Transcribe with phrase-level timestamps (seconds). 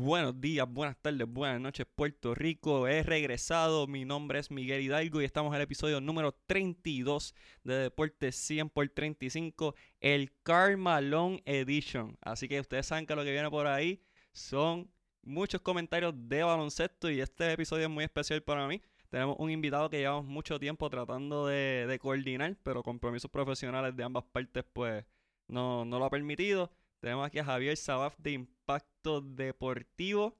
[0.00, 2.86] Buenos días, buenas tardes, buenas noches, Puerto Rico.
[2.86, 3.88] He regresado.
[3.88, 8.70] Mi nombre es Miguel Hidalgo y estamos en el episodio número 32 de Deportes 100
[8.70, 12.16] por 35, el Carmalone Edition.
[12.20, 14.00] Así que ustedes saben que lo que viene por ahí
[14.30, 14.88] son
[15.22, 18.80] muchos comentarios de baloncesto y este episodio es muy especial para mí.
[19.10, 24.04] Tenemos un invitado que llevamos mucho tiempo tratando de, de coordinar, pero compromisos profesionales de
[24.04, 25.04] ambas partes pues
[25.48, 26.70] no, no lo ha permitido.
[27.00, 30.36] Tenemos aquí a Javier Sabaf de Impacto Deportivo,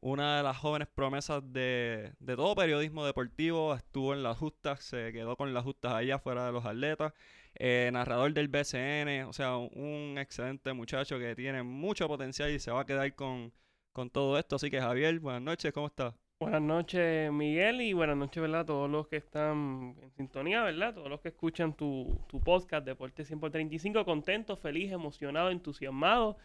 [0.00, 3.72] una de las jóvenes promesas de, todo periodismo deportivo.
[3.72, 7.12] Estuvo en las justas, se quedó con las justas allá fuera de los atletas.
[7.54, 12.72] Eh, narrador del BCN, o sea, un excelente muchacho que tiene mucho potencial y se
[12.72, 13.52] va a quedar con,
[13.92, 14.56] con todo esto.
[14.56, 16.16] Así que Javier, buenas noches, ¿cómo estás?
[16.40, 18.66] Buenas noches, Miguel, y buenas noches, ¿verdad?
[18.66, 20.94] Todos los que están en sintonía, ¿verdad?
[20.94, 26.38] Todos los que escuchan tu, tu podcast Deporte 100 por 35, contento, feliz, emocionado, entusiasmado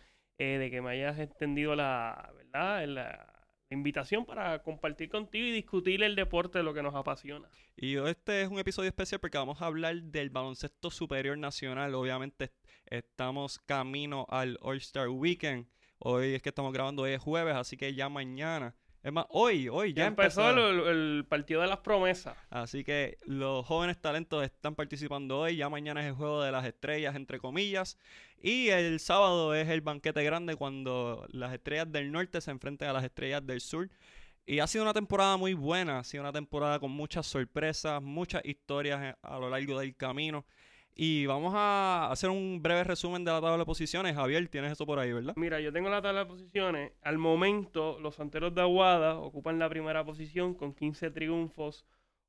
[0.44, 2.86] eh, de que me hayas extendido la, ¿verdad?
[2.88, 3.30] La,
[3.70, 7.50] invitación para compartir contigo y discutir el deporte de lo que nos apasiona.
[7.76, 11.96] Y este es un episodio especial porque vamos a hablar del baloncesto superior nacional.
[11.96, 12.52] Obviamente
[12.86, 15.66] estamos camino al All-Star Weekend.
[15.98, 19.68] Hoy es que estamos grabando, hoy es jueves, así que ya mañana es más, hoy,
[19.68, 22.38] hoy ya, empezó, el, partido de las promesas.
[22.50, 25.58] Así que los jóvenes talentos están participando hoy.
[25.58, 27.98] Ya mañana es el juego de las estrellas, entre comillas.
[28.42, 32.94] Y el sábado es el banquete grande cuando las estrellas del norte se enfrentan a
[32.94, 33.90] las estrellas del sur.
[34.46, 36.00] Y ha sido una temporada muy buena.
[36.00, 40.46] Ha sido una temporada con muchas sorpresas, muchas historias a lo largo del camino.
[40.96, 44.16] Y vamos a hacer un breve resumen de la tabla de posiciones.
[44.16, 45.34] Javier, tienes eso por ahí, ¿verdad?
[45.36, 46.92] Mira, yo tengo la tabla de posiciones.
[47.02, 51.86] Al momento, los Santeros de Aguada ocupan la primera posición con 15 triunfos,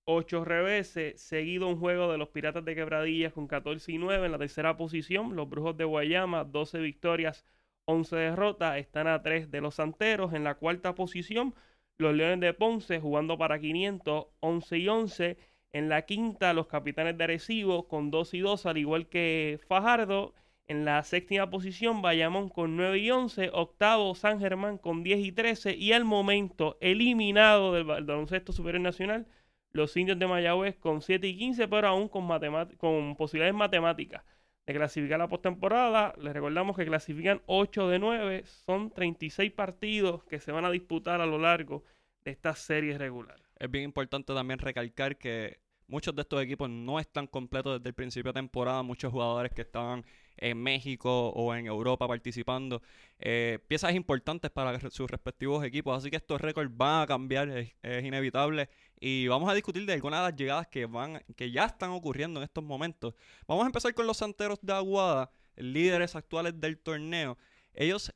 [0.06, 4.32] 8 reveses, seguido un juego de los Piratas de Quebradillas con 14 y 9 en
[4.32, 5.36] la tercera posición.
[5.36, 7.44] Los Brujos de Guayama, 12 victorias,
[7.84, 10.32] 11 derrotas, están a 3 de los Santeros.
[10.32, 11.54] En la cuarta posición,
[11.98, 15.38] los Leones de Ponce jugando para 500, 11 y 11.
[15.74, 20.32] En la quinta, los capitanes de Arecibo con 2 y 2, al igual que Fajardo.
[20.68, 23.50] En la séptima posición, Bayamón con 9 y 11.
[23.52, 25.74] Octavo, San Germán con 10 y 13.
[25.74, 29.26] Y al momento, eliminado del baloncesto superior nacional,
[29.72, 32.28] los indios de Mayagüez con 7 y 15, pero aún con,
[32.76, 34.22] con posibilidades matemáticas
[34.66, 36.14] de clasificar la postemporada.
[36.18, 38.44] Les recordamos que clasifican 8 de 9.
[38.44, 41.82] Son 36 partidos que se van a disputar a lo largo
[42.24, 43.42] de esta serie regular.
[43.58, 47.94] Es bien importante también recalcar que Muchos de estos equipos no están completos desde el
[47.94, 48.82] principio de temporada.
[48.82, 50.04] Muchos jugadores que estaban
[50.36, 52.82] en México o en Europa participando.
[53.18, 55.96] Eh, piezas importantes para sus respectivos equipos.
[55.96, 58.68] Así que estos récords van a cambiar, es, inevitable.
[58.98, 62.40] Y vamos a discutir de algunas de las llegadas que, van, que ya están ocurriendo
[62.40, 63.14] en estos momentos.
[63.46, 67.36] Vamos a empezar con los Santeros de Aguada, líderes actuales del torneo.
[67.74, 68.12] Ellos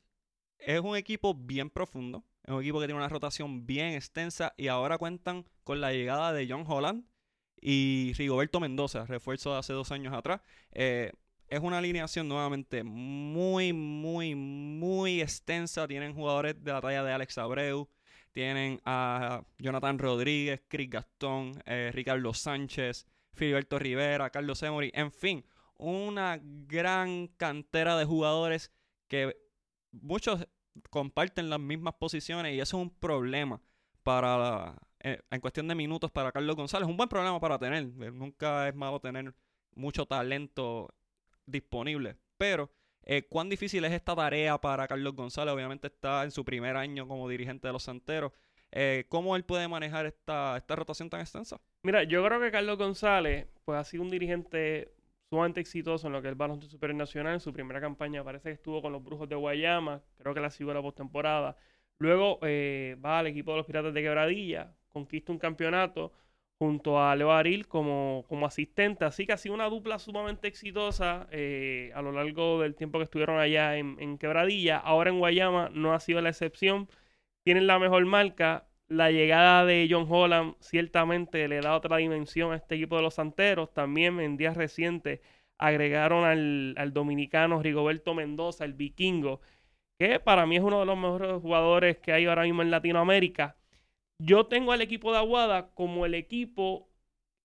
[0.59, 2.23] es un equipo bien profundo.
[2.43, 6.33] Es un equipo que tiene una rotación bien extensa y ahora cuentan con la llegada
[6.33, 7.05] de John Holland,
[7.61, 10.41] y Rigoberto Mendoza, refuerzo de hace dos años atrás.
[10.71, 11.11] Eh,
[11.47, 15.87] es una alineación nuevamente muy, muy, muy extensa.
[15.87, 17.89] Tienen jugadores de la talla de Alex Abreu.
[18.31, 24.91] Tienen a Jonathan Rodríguez, Chris Gastón, eh, Ricardo Sánchez, Filiberto Rivera, Carlos Emory.
[24.93, 25.43] En fin,
[25.77, 28.71] una gran cantera de jugadores
[29.07, 29.35] que
[29.91, 30.47] muchos
[30.91, 33.59] comparten las mismas posiciones y eso es un problema
[34.03, 36.87] para la, eh, en cuestión de minutos para Carlos González.
[36.87, 37.83] Un buen problema para tener.
[37.83, 39.33] Eh, nunca es malo tener
[39.75, 40.89] mucho talento
[41.45, 42.17] disponible.
[42.37, 42.69] Pero,
[43.03, 45.53] eh, ¿cuán difícil es esta tarea para Carlos González?
[45.53, 48.33] Obviamente está en su primer año como dirigente de los Santeros.
[49.07, 51.59] ¿Cómo él puede manejar esta, esta rotación tan extensa?
[51.81, 54.93] Mira, yo creo que Carlos González pues, ha sido un dirigente
[55.27, 57.33] sumamente exitoso en lo que es el baloncesto superior nacional.
[57.33, 60.03] En su primera campaña parece que estuvo con los Brujos de Guayama.
[60.19, 61.57] Creo que la siguió la postemporada.
[61.97, 66.11] Luego va al equipo de los Piratas de Quebradilla conquista un campeonato
[66.59, 69.05] junto a Leo Aril como, como asistente.
[69.05, 73.05] Así que ha sido una dupla sumamente exitosa eh, a lo largo del tiempo que
[73.05, 74.77] estuvieron allá en, Quebradilla.
[74.77, 76.89] Ahora en Guayama no ha sido la excepción.
[77.43, 78.65] Tienen la mejor marca.
[78.89, 83.15] La llegada de John Holland ciertamente le da otra dimensión a este equipo de los
[83.15, 83.73] Santeros.
[83.73, 85.21] También en días recientes
[85.57, 89.41] agregaron al, al dominicano Rigoberto Mendoza, el vikingo,
[89.99, 93.58] que para mí es uno de los mejores jugadores que hay ahora mismo en Latinoamérica
[94.19, 96.89] yo tengo al equipo de Aguada como el equipo,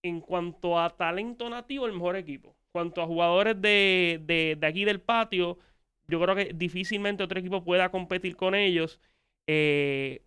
[0.02, 2.50] en cuanto a talento nativo, el mejor equipo.
[2.50, 5.58] En cuanto a jugadores de, de, aquí del patio,
[6.08, 9.00] yo creo que difícilmente otro equipo pueda competir con ellos.
[9.46, 10.24] Eh,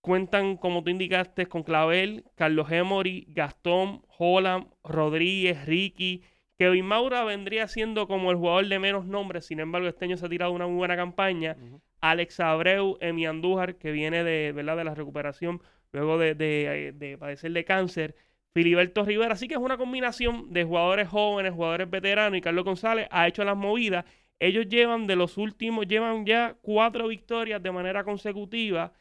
[0.00, 6.22] cuentan, como tú indicaste, con Clavel, Carlos Emory, Gastón, Holland, Rodríguez, Ricky,
[6.62, 10.24] Kevin Maura vendría siendo como el jugador de menos nombres, sin embargo, este año se
[10.24, 11.56] ha tirado una muy buena campaña.
[12.00, 14.76] Alex Abreu, Emi Andújar, que viene de, ¿verdad?
[14.76, 15.60] de la recuperación
[15.90, 18.14] luego de, de, de padecer de cáncer.
[18.54, 19.32] Filiberto Rivera.
[19.32, 23.42] Así que es una combinación de jugadores jóvenes, jugadores veteranos y Carlos González ha hecho
[23.42, 24.04] las movidas.
[24.38, 28.92] Ellos llevan de los últimos, llevan ya cuatro victorias de manera consecutiva.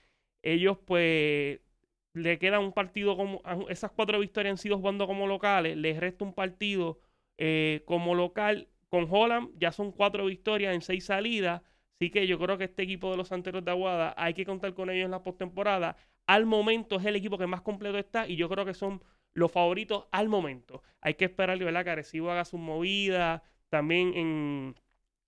[0.41, 1.59] Ellos pues
[2.13, 6.25] le queda un partido como, esas cuatro victorias han sido jugando como locales, les resta
[6.25, 6.97] un partido
[7.38, 11.62] eh, como local con Holland, ya son cuatro victorias en seis salidas.
[11.95, 14.74] Así que yo creo que este equipo de los Santeros de Aguada hay que contar
[14.74, 15.95] con ellos en la postemporada.
[16.28, 19.01] Al momento es el equipo que más completo está y yo creo que son
[19.33, 20.83] los favoritos al momento.
[21.01, 21.83] Hay que esperar ¿verdad?
[21.83, 23.42] que Arecibo haga sus movidas.
[23.69, 24.75] También en,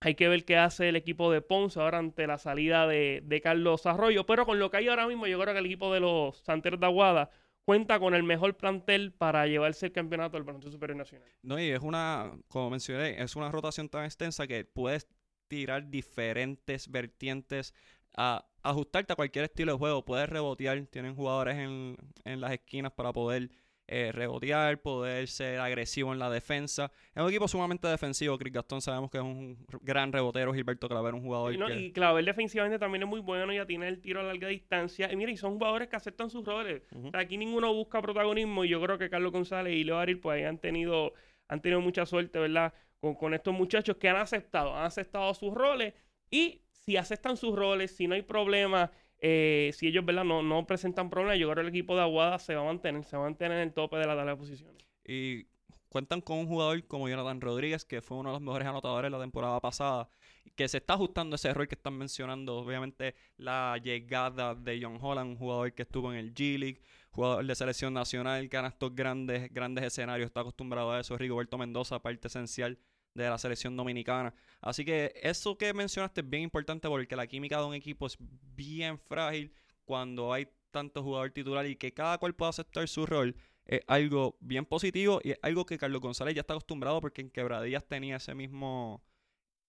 [0.02, 3.86] hay que ver qué hace el equipo de Ponce ahora ante la salida de, Carlos
[3.86, 4.26] Arroyo.
[4.26, 6.80] Pero con lo que hay ahora mismo, yo creo que el equipo de los Santeros
[6.80, 7.30] de Aguada
[7.66, 11.30] cuenta con el mejor plantel para llevarse el campeonato del Baloncesto Superior Nacional.
[11.42, 15.08] No, y es una, como mencioné, es una rotación tan extensa que puedes
[15.48, 17.74] tirar diferentes vertientes
[18.16, 20.06] a ajustarte a cualquier estilo de juego.
[20.06, 23.50] Puedes rebotear, tienen jugadores en, en las esquinas para poder
[23.86, 26.90] eh, rebotear, poder ser agresivo en la defensa.
[27.14, 28.38] Es un equipo sumamente defensivo.
[28.38, 30.54] Chris Gastón sabemos que es un gran rebotero.
[30.54, 31.54] Gilberto Claver, un jugador.
[31.54, 35.12] Y, Claver defensivamente también es muy bueno, ya tiene el tiro a larga distancia.
[35.12, 36.82] Y mira, y son jugadores que aceptan sus roles.
[37.12, 38.64] aquí ninguno busca protagonismo.
[38.64, 41.14] Y yo creo que Carlos González y Leo Aril pues han tenido,
[41.50, 42.74] han tenido mucha suerte, ¿verdad?
[43.02, 45.94] Con, con estos muchachos que han aceptado, han aceptado sus roles.
[46.32, 48.92] Y si aceptan sus roles, si no hay problema
[49.26, 50.26] eh, si ellos ¿verdad?
[50.26, 53.06] No, no presentan problemas, yo creo que el equipo de Aguada se va a mantener,
[53.06, 54.86] se va a mantener en el tope de la tabla de posiciones.
[55.06, 55.46] Y
[55.88, 59.22] cuentan con un jugador como Jonathan Rodríguez, que fue uno de los mejores anotadores la
[59.22, 60.10] temporada pasada,
[60.58, 62.58] que se está ajustando ese error que están mencionando.
[62.58, 66.82] Obviamente, la llegada de John Holland, un jugador que estuvo en el G-League,
[67.12, 71.18] jugador de selección nacional, que estos grandes, grandes escenarios, está acostumbrado a eso.
[71.18, 72.78] Rigoberto Mendoza, parte esencial
[73.14, 74.34] de la selección dominicana.
[74.62, 78.18] Así que eso que mencionaste es bien importante porque la química de un equipo es
[78.20, 79.54] bien frágil
[79.86, 83.36] cuando hay tanto jugador titular y que cada cual pueda aceptar su rol.
[83.66, 87.30] Es algo bien positivo y es algo que Carlos González ya está acostumbrado porque en
[87.30, 89.02] Quebradillas tenía ese mismo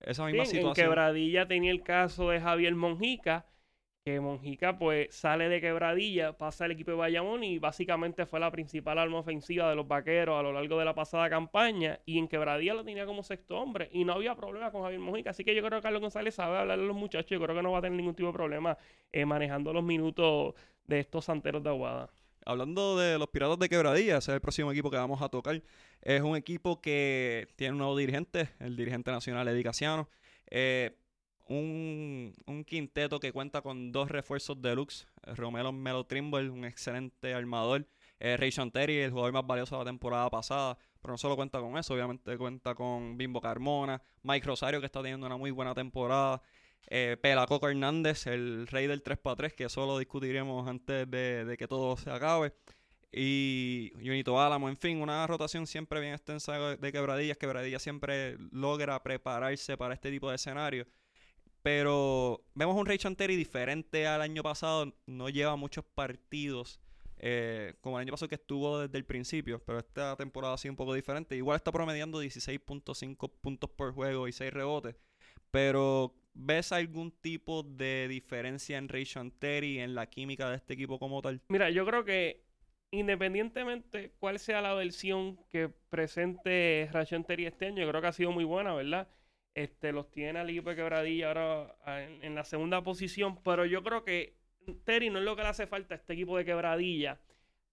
[0.00, 0.70] esa misma situación.
[0.70, 3.46] En Quebradilla tenía el caso de Javier Monjica
[4.04, 8.50] que Monjica pues sale de quebradilla, pasa al equipo de Bayamón y básicamente fue la
[8.50, 12.28] principal arma ofensiva de los vaqueros a lo largo de la pasada campaña y en
[12.28, 15.54] quebradilla lo tenía como sexto hombre y no había problema con Javier Monjica, así que
[15.54, 17.78] yo creo que Carlos González sabe hablarle a los muchachos, yo creo que no va
[17.78, 18.76] a tener ningún tipo de problema
[19.10, 20.52] eh, manejando los minutos
[20.86, 22.10] de estos santeros de Aguada.
[22.44, 25.62] Hablando de los Piratas de Quebradilla, ese es el próximo equipo que vamos a tocar.
[26.02, 29.64] Es un equipo que tiene un nuevo dirigente, el dirigente nacional Eddie.
[30.50, 30.94] Eh,
[31.48, 35.06] un, quinteto que cuenta con dos refuerzos deluxe.
[35.22, 37.86] Romelo Melo Trimble, un excelente armador.
[38.20, 40.78] Eh, Ray Chanteri, el jugador más valioso de la temporada pasada.
[41.02, 45.02] Pero no solo cuenta con eso, obviamente cuenta con Bimbo Carmona, Mike Rosario, que está
[45.02, 46.40] teniendo una muy buena temporada.
[46.86, 51.96] Eh, Pelacoco Hernández, el rey del 3x3, que eso lo discutiremos antes de, que todo
[51.96, 52.54] se acabe.
[53.12, 57.36] Y Junito Álamo, en fin, una rotación siempre bien extensa de quebradillas.
[57.36, 60.86] Quebradillas siempre logra prepararse para este tipo de escenario.
[61.64, 64.92] Pero vemos un Ray Chanteri diferente al año pasado.
[65.06, 66.78] No lleva muchos partidos.
[67.16, 69.62] Eh, como el año pasado que estuvo desde el principio.
[69.64, 71.36] Pero esta temporada ha sido un poco diferente.
[71.36, 74.94] Igual está promediando 16.5 puntos por juego y 6 rebotes.
[75.50, 80.98] Pero ¿ves algún tipo de diferencia en Ray Chanteri, en la química de este equipo
[80.98, 81.40] como tal?
[81.48, 82.44] Mira, yo creo que
[82.90, 88.12] independientemente cuál sea la versión que presente Ray Chanteri este año, yo creo que ha
[88.12, 89.08] sido muy buena, ¿verdad?
[89.54, 93.40] Este, los tiene al equipo de quebradilla ahora en, la segunda posición.
[93.42, 94.36] Pero yo creo que
[94.84, 97.20] Terry no es lo que le hace falta a este equipo de quebradilla.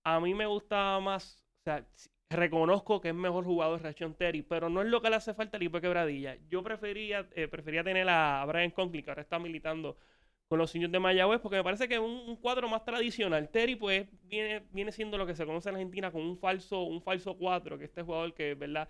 [0.03, 1.88] A mí me gusta más, o sea,
[2.29, 5.57] reconozco que es mejor jugador Rachon Terry, pero no es lo que le hace falta
[5.57, 6.38] al equipo de quebradilla.
[6.50, 9.97] Yo prefería, eh, prefería tener a Brian Conklin, que ahora está militando
[10.47, 13.50] con los señores de Mayagüez, porque me parece que es un, cuadro más tradicional.
[13.50, 17.01] Terry, pues, viene, viene siendo lo que se conoce en Argentina como un falso, un
[17.01, 18.88] falso cuatro, que este jugador que, ¿verdad?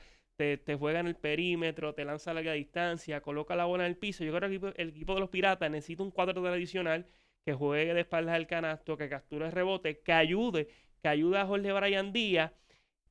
[0.57, 3.97] Te, juega en el perímetro, te lanza a larga distancia, coloca la bola en el
[3.97, 4.23] piso.
[4.23, 7.05] Yo creo que el equipo, de los Piratas necesita un cuadro tradicional
[7.45, 10.67] que juegue de espaldas al canasto, que capture el rebote, que ayude,
[11.01, 12.51] que ayude a Jorge Brian Díaz.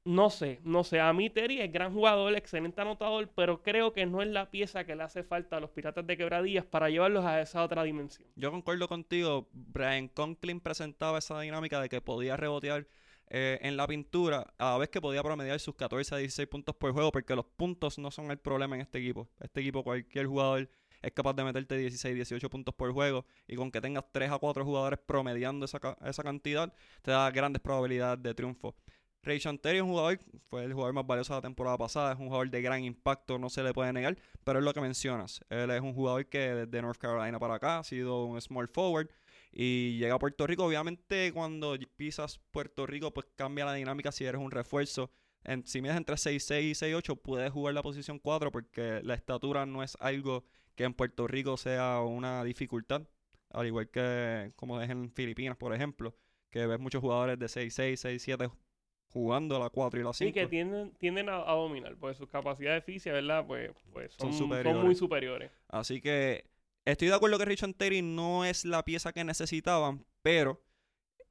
[0.04, 0.98] No sé, no sé.
[0.98, 4.84] A mí Terry es gran jugador, excelente anotador, pero creo que no es la pieza
[4.84, 8.26] que le hace falta a los Piratas de Quebradillas para llevarlos a esa otra dimensión.
[8.34, 9.48] Yo concuerdo contigo.
[9.52, 12.86] Brian Conklin presentaba esa dinámica de que podía rebotear
[13.30, 16.74] eh, en la pintura, a la vez que podía promediar sus 14 a 16 puntos
[16.74, 19.28] por juego, porque los puntos no son el problema en este equipo.
[19.40, 20.68] Este equipo, cualquier jugador
[21.00, 24.38] es capaz de meterte 16, 18 puntos por juego y con que tengas 3 a
[24.38, 26.72] 4 jugadores promediando esa, esa cantidad,
[27.02, 28.74] te da grandes probabilidades de triunfo.
[29.22, 30.18] Ray Terry es un jugador,
[30.48, 33.38] fue el jugador más valioso de la temporada pasada, es un jugador de gran impacto,
[33.38, 35.44] no se le puede negar, pero es lo que mencionas.
[35.50, 39.10] Él es un jugador que desde North Carolina para acá ha sido un small forward
[39.52, 40.64] y llega a Puerto Rico.
[40.64, 45.10] Obviamente, cuando pisas Puerto Rico, pues cambia la dinámica si eres un refuerzo.
[45.44, 49.66] En, si mides entre 6'6 y 6'8, puedes jugar la posición 4 porque la estatura
[49.66, 53.02] no es algo que en Puerto Rico sea una dificultad,
[53.50, 56.14] al igual que como es en Filipinas, por ejemplo,
[56.50, 58.52] que ves muchos jugadores de 6'6, 6'7
[59.08, 60.28] jugando a la 4 y la 5.
[60.28, 63.44] Sí, que tienden, tienden a, dominar, pues sus capacidades físicas, ¿verdad?
[63.46, 65.50] Pues, pues son, son, muy superiores.
[65.68, 66.49] Así que
[66.84, 70.62] estoy de acuerdo que Richard Terry no es la pieza que necesitaban, pero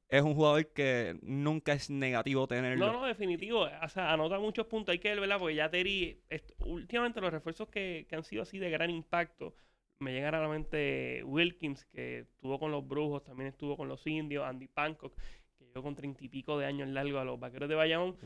[0.08, 2.86] es un jugador que nunca es negativo tenerlo.
[2.86, 3.68] No, no, definitivo.
[3.82, 4.92] O sea, anota muchos puntos.
[4.92, 5.38] Hay que ver, ¿verdad?
[5.38, 6.20] Porque ya Terry,
[6.58, 9.54] últimamente los refuerzos que, que han sido así de gran impacto,
[10.00, 14.04] me llegan a la mente Wilkins, que estuvo con los Brujos, también estuvo con los
[14.06, 15.14] Indios, Andy Pancock,
[15.70, 18.16] llegó con treinta y pico de años largo a los vaqueros de Bayamón,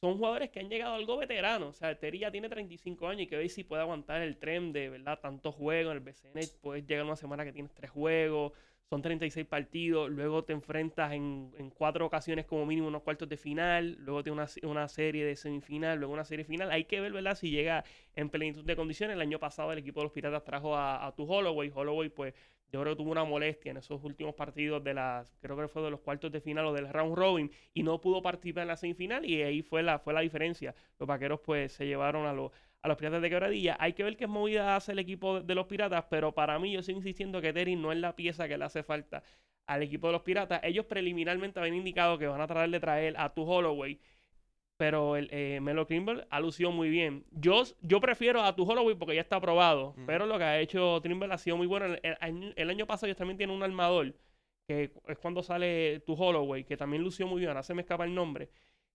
[0.00, 1.68] son jugadores que han llegado algo veterano.
[1.68, 4.72] O sea, Terry ya tiene 35 años y que veis si puede aguantar el tren
[4.72, 5.18] de, ¿verdad?
[5.20, 5.92] Tantos juegos.
[5.92, 8.52] En el BCN puedes llegar una semana que tienes tres juegos,
[8.92, 13.38] son 36 partidos, luego te enfrentas en, en cuatro ocasiones como mínimo unos cuartos de
[13.38, 16.70] final, luego tiene una, una, serie de semifinal, luego una serie final.
[16.70, 17.34] Hay que ver, ¿verdad?
[17.34, 17.84] Si llega
[18.16, 19.14] en plenitud de condiciones.
[19.14, 21.72] El año pasado el equipo de los Piratas trajo a, a tu Holloway.
[21.74, 22.34] Holloway, pues
[22.72, 25.82] yo creo que tuvo una molestia en esos últimos partidos de las, creo que fue
[25.82, 28.76] de los cuartos de final o del round robin y no pudo participar en la
[28.76, 30.74] semifinal y ahí fue la, fue la diferencia.
[30.98, 32.50] Los vaqueros pues se llevaron a los
[32.82, 33.76] a los Piratas de Quebradilla.
[33.78, 36.82] Hay que ver qué movida hace el equipo de los Piratas, pero para mí yo
[36.82, 39.22] sigo insistiendo que Terry no es la pieza que le hace falta
[39.66, 40.60] al equipo de los Piratas.
[40.64, 44.00] Ellos preliminarmente habían indicado que van a tratar de traer a tu Holloway
[44.76, 47.24] pero el eh, Melo Trimble ha lucido muy bien.
[47.30, 51.00] Yo, yo prefiero a tu Holloway porque ya está aprobado, pero lo que ha hecho
[51.00, 51.96] Trimble ha sido muy bueno.
[52.02, 54.14] El, año pasado ellos también tienen un armador,
[54.66, 58.04] que es cuando sale tu Holloway, que también lució muy bien, ahora se me escapa
[58.04, 58.50] el nombre.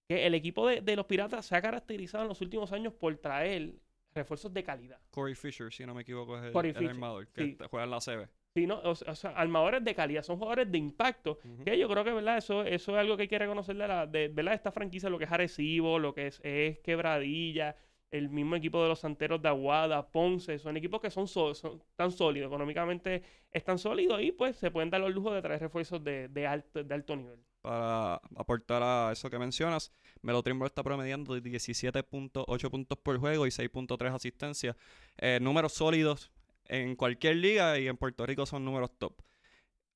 [0.07, 3.75] Que el equipo de, los Piratas se ha caracterizado en los últimos años por traer
[4.13, 4.99] refuerzos de calidad.
[5.11, 8.27] Corey Fisher, si no me equivoco, es el, armador que juega en la CB.
[8.57, 11.37] Sí, no, o, sea, armadores de calidad, son jugadores de impacto.
[11.63, 12.39] Que yo creo que, ¿verdad?
[12.39, 14.55] Eso, eso es algo que hay que reconocer de, la, de, ¿verdad?
[14.55, 17.75] esta franquicia, lo que es Arecibo, lo que es, es Quebradilla,
[18.09, 22.09] el mismo equipo de los Santeros de Aguada, Ponce, son equipos que son, son tan
[22.09, 23.21] sólidos, económicamente
[23.51, 26.83] están sólidos y pues se pueden dar los lujos de traer refuerzos de, de, alto,
[26.83, 27.39] de alto nivel.
[27.61, 33.51] Para aportar a eso que mencionas, Melo Trimble está promediando 17.8 puntos por juego y
[33.51, 34.75] 6.3 asistencias.
[35.19, 36.31] Eh, números sólidos
[36.69, 39.13] en cualquier liga y en Puerto Rico son números top.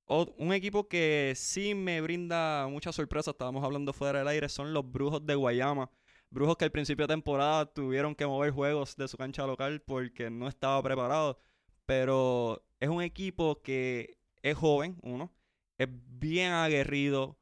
[0.07, 4.89] un equipo que sí me brinda mucha sorpresa, estábamos hablando fuera del aire, son los
[4.91, 5.89] Brujos de Guayama.
[6.29, 10.29] Brujos que al principio de temporada tuvieron que mover juegos de su cancha local porque
[10.29, 11.39] no estaba preparado.
[11.85, 15.33] Pero es un equipo que es joven, uno,
[15.77, 17.37] es bien aguerrido.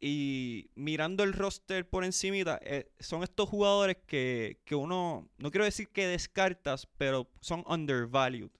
[0.00, 5.66] Y mirando el roster por encima, eh, son estos jugadores que, que uno, no quiero
[5.66, 8.50] decir que descartas, pero son undervalued.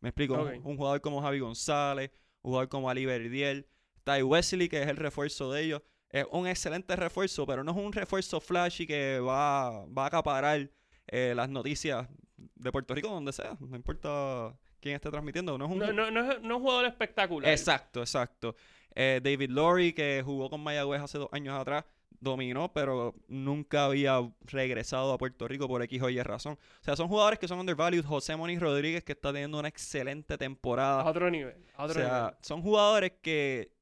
[0.00, 2.10] Me explico, un, jugador como Javi González,
[2.42, 3.66] un jugador como Ali Verdiel,
[4.04, 5.82] Ty Wesley, que es el refuerzo de ellos.
[6.10, 10.70] Es un excelente refuerzo, pero no es un refuerzo flashy que va, va a acaparar
[11.08, 13.56] eh, las noticias de Puerto Rico, donde sea.
[13.60, 15.58] No importa quién esté transmitiendo.
[15.58, 17.50] No es un, no, no, no es, un jugador espectacular.
[17.50, 18.56] Exacto, exacto.
[18.94, 21.84] Eh, David Laurie, que jugó con Mayagüez hace dos años atrás,
[22.20, 26.58] dominó, pero nunca había regresado a Puerto Rico por X o Y razón.
[26.80, 28.04] O sea, son jugadores que son undervalued.
[28.04, 31.02] José Moniz Rodríguez, que está teniendo una excelente temporada.
[31.02, 31.56] A otro nivel.
[31.76, 33.72] o sea, son jugadores que,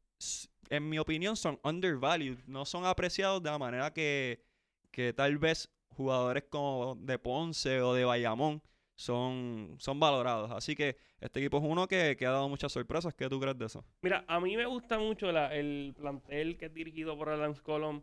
[0.70, 2.38] en mi opinión, son undervalued.
[2.46, 4.42] No son apreciados de la manera que,
[4.90, 8.62] que tal vez jugadores como de Ponce o de Bayamón
[8.94, 10.50] son, son valorados.
[10.50, 13.14] Así que este equipo es uno que, que, ha dado muchas sorpresas.
[13.14, 13.84] ¿Qué tú crees de eso?
[14.02, 18.02] Mira, a mí me gusta mucho el plantel que es dirigido por Lance Colom.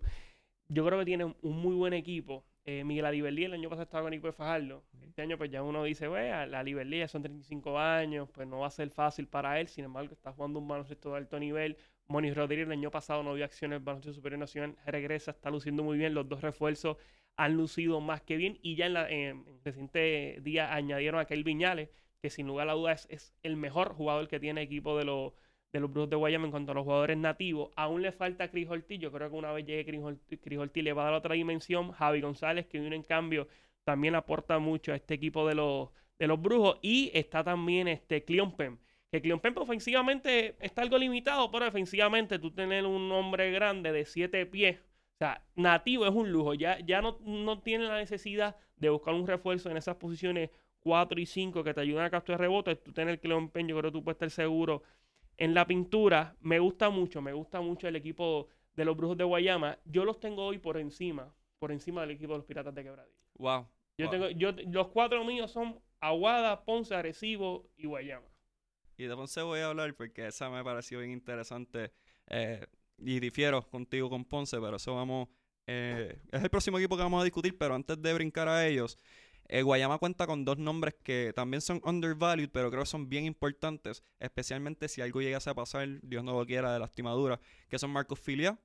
[0.67, 2.45] Yo creo que tiene un muy buen equipo.
[2.63, 4.83] Eh, Miguel Aliberlí el año pasado estaba con el Fajardo.
[5.01, 8.67] Este año pues ya uno dice, wea, la Aliberlí son 35 años, pues no va
[8.67, 9.67] a ser fácil para él.
[9.67, 11.77] Sin embargo, está jugando un baloncesto de alto nivel.
[12.07, 14.77] Moni Rodríguez el año pasado no vio acciones en baloncesto superior nacional.
[14.85, 16.13] Regresa, está luciendo muy bien.
[16.13, 16.97] Los dos refuerzos
[17.37, 18.59] han lucido más que bien.
[18.61, 21.89] Y ya en, la, en, reciente día añadieron a Kel Viñales,
[22.21, 25.33] que sin lugar a dudas es, el mejor jugador que tiene equipo de los
[25.71, 27.71] de los Brujos de Guayama en cuanto a los jugadores nativos.
[27.75, 28.99] Aún le falta Chris Ortiz.
[28.99, 29.85] Yo creo que una vez llegue
[30.41, 31.91] Chris Ortiz le va a dar otra dimensión.
[31.91, 33.47] Javi González, que viene en cambio,
[33.83, 36.77] también aporta mucho a este equipo de los, de los Brujos.
[36.81, 38.77] Y está también este Cleon Pem.
[39.11, 44.05] Que Cleon Pem ofensivamente está algo limitado, pero defensivamente tú tener un hombre grande de
[44.05, 44.79] siete pies
[45.21, 46.53] sea, nativo es un lujo.
[46.53, 50.49] Ya, ya no, no tiene la necesidad de buscar un refuerzo en esas posiciones
[50.79, 52.81] 4 y 5 que te ayudan a capturar rebotes.
[52.83, 54.83] Tú tienes el Cleon yo creo que tú puedes estar seguro.
[55.37, 59.23] En la pintura, me gusta mucho, me gusta mucho el equipo de los Brujos de
[59.23, 59.77] Guayama.
[59.85, 63.19] Yo los tengo hoy por encima por encima del equipo de los Piratas de Quebradilla.
[63.35, 63.67] Wow.
[63.95, 64.11] Yo wow.
[64.11, 68.25] tengo, yo, los cuatro míos son Aguada, Ponce, Arecibo y Guayama.
[68.97, 71.91] Y de Ponce voy a hablar porque esa me pareció bien interesante.
[72.27, 72.65] eh,
[73.03, 75.27] y difiero contigo con Ponce, pero eso vamos.
[75.67, 78.97] eh, es el próximo equipo que vamos a discutir, pero antes de brincar a ellos,
[79.47, 83.25] eh, Guayama cuenta con dos nombres que también son undervalued, pero creo que son bien
[83.25, 87.39] importantes, especialmente si algo llegase a pasar, Dios no lo quiera, de lastimadura,
[87.69, 88.59] que son Marcos Filia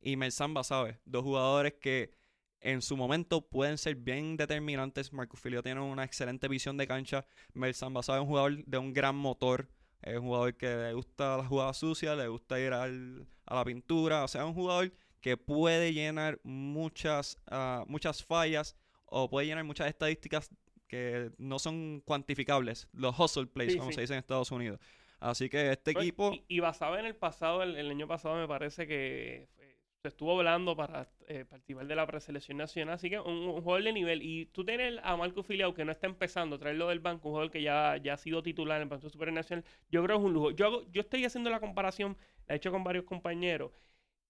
[0.00, 2.12] y Melsan Basabe, dos jugadores que
[2.60, 5.12] en su momento pueden ser bien determinantes.
[5.12, 8.92] Marcos Filia tiene una excelente visión de cancha, Melsan Basabe es un jugador de un
[8.92, 9.68] gran motor,
[10.02, 13.64] es un jugador que le gusta la jugada sucia, le gusta ir al- a la
[13.64, 18.76] pintura, o sea, un jugador que puede llenar muchas, ah, muchas fallas
[19.06, 20.50] o puede llenar muchas estadísticas
[20.86, 23.96] que no son cuantificables, los hustle plays, Sí, como sí.
[23.96, 24.78] se dice en Estados Unidos.
[25.20, 28.36] Así que este Pues, equipo, Y, y basado en el pasado, el, el año pasado
[28.36, 32.94] me parece que fue- se estuvo hablando para eh, participar de la preselección nacional.
[32.94, 34.22] Así que un, un jugador de nivel.
[34.22, 37.50] Y tú tienes a Marco Filiao que no está empezando, traerlo del banco, un jugador
[37.50, 39.64] que ya, ya ha sido titular en el Banco Super Nacional.
[39.90, 40.50] Yo creo que es un lujo.
[40.52, 42.16] Yo, hago- yo estoy haciendo la comparación,
[42.48, 43.72] la he hecho con varios compañeros,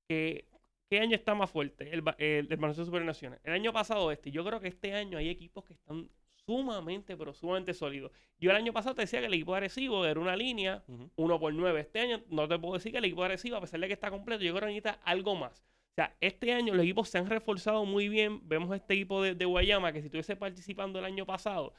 [0.09, 0.49] que
[0.91, 1.91] ¿qué año está más fuerte?
[1.93, 3.41] El, el, el baloncesto supernacional.
[3.45, 4.31] El año pasado este.
[4.31, 6.09] Yo creo que este año hay equipos que están
[6.47, 8.11] sumamente, pero sumamente sólidos.
[8.39, 11.11] Yo el año pasado te decía que el equipo de Arecibo era una línea ujú,
[11.17, 11.81] 1 por 9.
[11.81, 13.93] Este año no te puedo decir que el equipo de Arecibo, a pesar de que
[13.93, 15.61] está completo, yo creo que necesita algo más.
[15.93, 18.41] O sea, este año los equipos se han reforzado muy bien.
[18.49, 21.75] Vemos este equipo de, de Guayama que si estuviese participando el año pasado,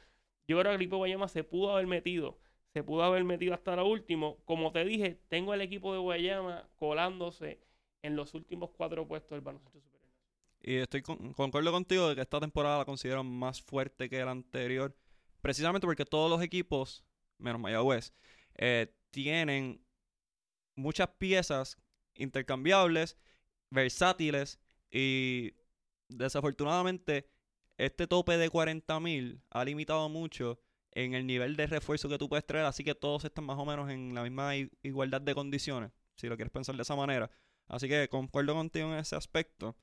[0.47, 2.37] yo creo que el equipo de Guayama se pudo haber metido.
[2.83, 4.37] Pudo haber metido hasta lo último.
[4.45, 7.59] Como te dije, tengo el equipo de Guayama colándose
[8.01, 9.99] en los últimos cuatro puestos del baloncesto superior.
[10.61, 14.31] y estoy con- concuerdo contigo de que esta temporada la considero más fuerte que la
[14.31, 14.95] anterior,
[15.41, 17.03] precisamente porque todos los equipos,
[17.37, 18.13] menos Mayagüez,
[18.57, 19.81] eh, tienen
[20.75, 21.77] muchas piezas
[22.15, 23.17] intercambiables,
[23.69, 24.59] versátiles
[24.91, 25.53] y
[26.09, 27.29] desafortunadamente
[27.77, 30.59] este tope de 40 mil ha limitado mucho
[30.91, 33.65] en el nivel de refuerzo que tú puedes traer, así que todos están más o
[33.65, 37.29] menos en la misma igualdad de condiciones, si lo quieres pensar de esa manera.
[37.67, 39.75] Así que concuerdo contigo en ese aspecto.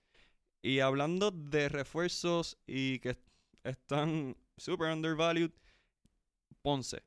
[0.63, 3.17] Y hablando de refuerzos y que
[3.63, 5.53] están super undervalued,
[6.63, 7.03] Ponce.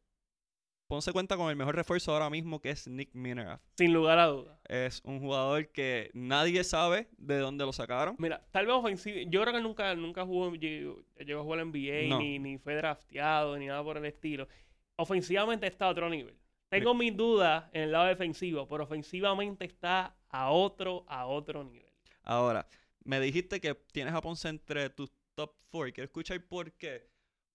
[0.90, 3.62] Ponce cuenta con el mejor refuerzo ahora mismo que es Nick Minerath.
[3.78, 4.58] Sin lugar a dudas.
[4.68, 8.16] Es un jugador que nadie sabe de dónde lo sacaron.
[8.18, 9.20] Mira, tal vez ofensivo.
[9.30, 12.18] Yo creo que nunca, nunca jugó, llegó, llegó a jugar en NBA, No.
[12.18, 14.48] ni, ni fue drafteado, ni nada por el estilo.
[14.96, 16.36] Ofensivamente está a otro nivel.
[16.70, 21.92] Tengo mis dudas en el lado defensivo, pero ofensivamente está a otro, a otro nivel.
[22.24, 22.66] Ahora,
[23.04, 25.94] me dijiste que tienes a Ponce entre tus top 4.
[25.94, 27.08] Quiero escuchar por qué.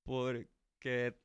[0.05, 0.47] Porque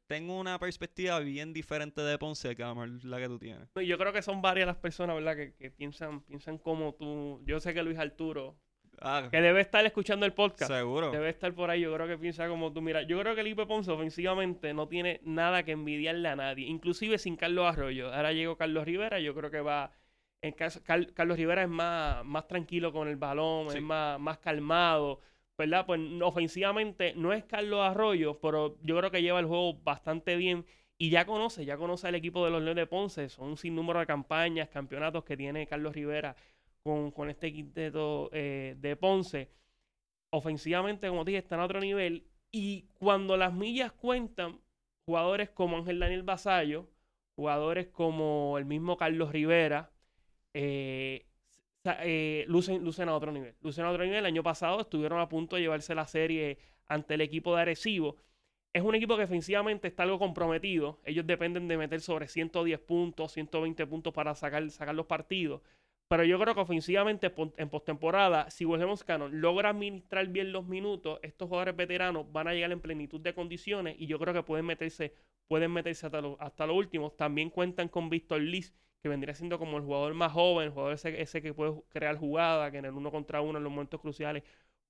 [0.07, 2.63] tengo una perspectiva bien diferente de Ponce que
[3.03, 3.69] la que tú tienes.
[3.75, 5.35] Yo creo que son varias las personas, ¿verdad?
[5.35, 7.41] Que, que piensan, piensan como tú.
[7.45, 8.55] Yo sé que Luis Arturo,
[9.01, 10.69] Ah, que debe estar escuchando el podcast.
[10.71, 11.11] seguro.
[11.11, 12.81] Debe estar por ahí, yo creo que piensa como tú.
[12.81, 16.67] Mira, yo creo que el de Ponce ofensivamente no tiene nada que envidiarle a nadie,
[16.67, 18.13] inclusive sin Carlos Arroyo.
[18.13, 19.91] Ahora llegó Carlos Rivera, yo creo que va...
[20.41, 23.77] En caso, Car- Carlos Rivera es más, más tranquilo con el balón, Sí.
[23.77, 25.19] es más, más calmado,
[25.59, 25.85] ¿verdad?
[25.85, 30.65] Pues ofensivamente no es Carlos Arroyo, pero yo creo que lleva el juego bastante bien
[30.97, 33.29] y ya conoce, ya conoce al equipo de los Leones de Ponce.
[33.29, 36.35] Son un sinnúmero de campañas, campeonatos que tiene Carlos Rivera
[36.81, 39.51] con, con este quinteto eh, de Ponce
[40.31, 42.25] ofensivamente, como dije, están a otro nivel.
[42.51, 44.61] Y cuando las millas cuentan,
[45.05, 46.87] jugadores como Ángel Daniel Basallo,
[47.35, 49.91] jugadores como el mismo Carlos Rivera,
[50.53, 51.25] eh,
[52.01, 53.55] eh, lucen, lucen a otro nivel.
[53.61, 54.19] Lucen a otro nivel.
[54.19, 58.17] El año pasado estuvieron a punto de llevarse la serie ante el equipo de Arecibo.
[58.73, 60.99] Es un equipo que ofensivamente está algo comprometido.
[61.03, 65.61] Ellos dependen de meter sobre 110 puntos, 120 puntos para sacar, sacar los partidos.
[66.09, 71.19] Pero yo creo que ofensivamente en postemporada, si Wilhelmus Cannon logra administrar bien los minutos,
[71.21, 74.65] estos jugadores veteranos van a llegar en plenitud de condiciones y yo creo que pueden
[74.65, 75.13] meterse,
[75.47, 77.11] pueden meterse hasta lo, hasta último.
[77.11, 80.93] También cuentan con Víctor Liz, que vendría siendo como el jugador más joven, el jugador
[80.93, 84.01] ese, ese que puede crear jugada, que en el uno contra uno en los momentos
[84.01, 84.43] cruciales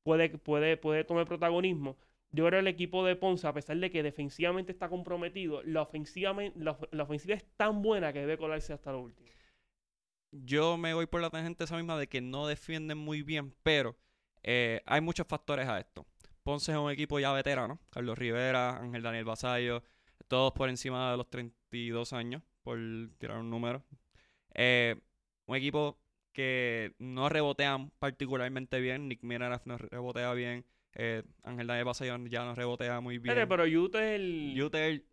[0.03, 1.97] puede, puede, puede tomar protagonismo.
[2.31, 5.81] Yo creo que el equipo de Ponce, a pesar de que defensivamente está comprometido, la
[5.81, 9.27] ofensiva, la, la ofensiva es tan buena que debe colarse hasta lo último.
[10.31, 13.95] Yo me voy por la tangente esa misma de que no defienden muy bien, pero
[14.43, 16.05] eh, hay muchos factores a esto.
[16.43, 17.79] Ponce es un equipo ya veterano.
[17.89, 19.83] Carlos Rivera, Ángel Daniel Basayo,
[20.27, 22.77] todos por encima de los 32 años, por
[23.17, 23.83] tirar un número.
[24.53, 24.95] Eh,
[25.47, 25.97] un equipo
[26.33, 29.07] que no rebotean particularmente bien.
[29.07, 30.65] Nick Minerath no rebotea bien.
[31.01, 33.33] Eh, Ángel Daniel Basayo ya no rebotea muy bien.
[33.33, 34.01] Pero Utah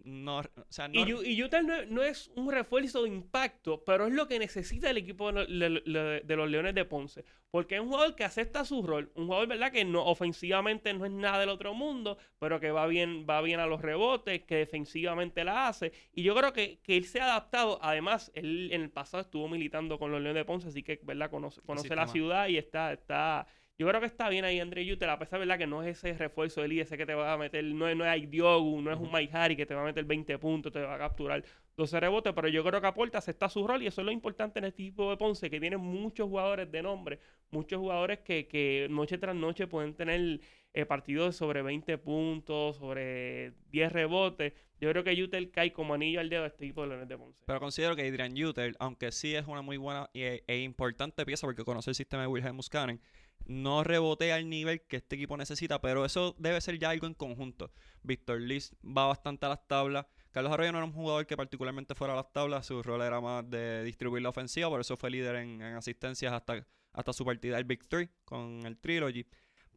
[0.02, 4.26] no, o sea, no, Y, no, no es un refuerzo de impacto, pero es lo
[4.26, 7.24] que necesita el equipo de, los Leones de Ponce.
[7.52, 9.12] Porque es un jugador que acepta su rol.
[9.14, 9.70] Un jugador, ¿verdad?
[9.70, 13.60] Que no, ofensivamente no es nada del otro mundo, pero que va bien, va bien
[13.60, 15.92] a los rebotes, que defensivamente la hace.
[16.12, 17.78] Y yo creo que, que él se ha adaptado.
[17.80, 21.30] Además, él en el pasado estuvo militando con los Leones de Ponce, así que, ¿verdad?
[21.30, 23.46] Conoce, conoce la ciudad y está, está.
[23.78, 26.14] Yo creo que está bien ahí André Yutel, a pesar verdad que no es ese
[26.16, 29.12] refuerzo del ese que te va a meter, no es, no es no es un
[29.12, 31.44] Mike Harry que te va a meter 20 puntos, te va a capturar
[31.76, 34.60] 12 rebotes, pero yo creo que aporta, acepta su rol y eso es lo importante
[34.60, 37.18] en este equipo de Ponce, que tiene muchos jugadores de nombre,
[37.50, 40.40] muchos jugadores que, que noche tras noche pueden tener
[40.72, 44.54] eh, partidos sobre 20 puntos, sobre 10 rebotes.
[44.78, 47.16] Yo creo que Yutel cae como anillo al dedo a este equipo de Leones de
[47.16, 47.44] Ponce.
[47.46, 51.46] Pero considero que Adrian Uther, aunque sí es una muy buena e, e importante pieza
[51.46, 53.00] porque conoce el sistema de Wilhelm Muscanen,
[53.44, 57.14] no rebotea al nivel que este equipo necesita, pero eso debe ser ya algo en
[57.14, 57.70] conjunto.
[58.02, 60.06] Víctor Liz va bastante a las tablas.
[60.30, 63.20] Carlos Arroyo no era un jugador que particularmente fuera a las tablas, su rol era
[63.20, 67.24] más de distribuir la ofensiva, por eso fue líder en, en asistencias hasta, hasta su
[67.24, 69.26] partida del Big Three con el Trilogy.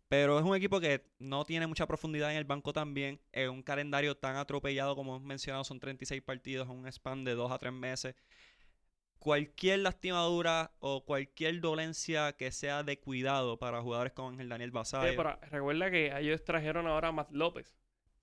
[0.10, 3.22] Pero es un equipo que no tiene mucha profundidad en el banco también.
[3.32, 7.52] Es un calendario tan atropellado como hemos mencionado, son 36 partidos un span de 2
[7.52, 8.16] a 3 meses.
[9.20, 15.22] Cualquier lastimadura o cualquier dolencia que sea de cuidado para jugadores como Ángel Daniel Basayo.
[15.52, 17.76] recuerda que ellos trajeron ahora a Matt López.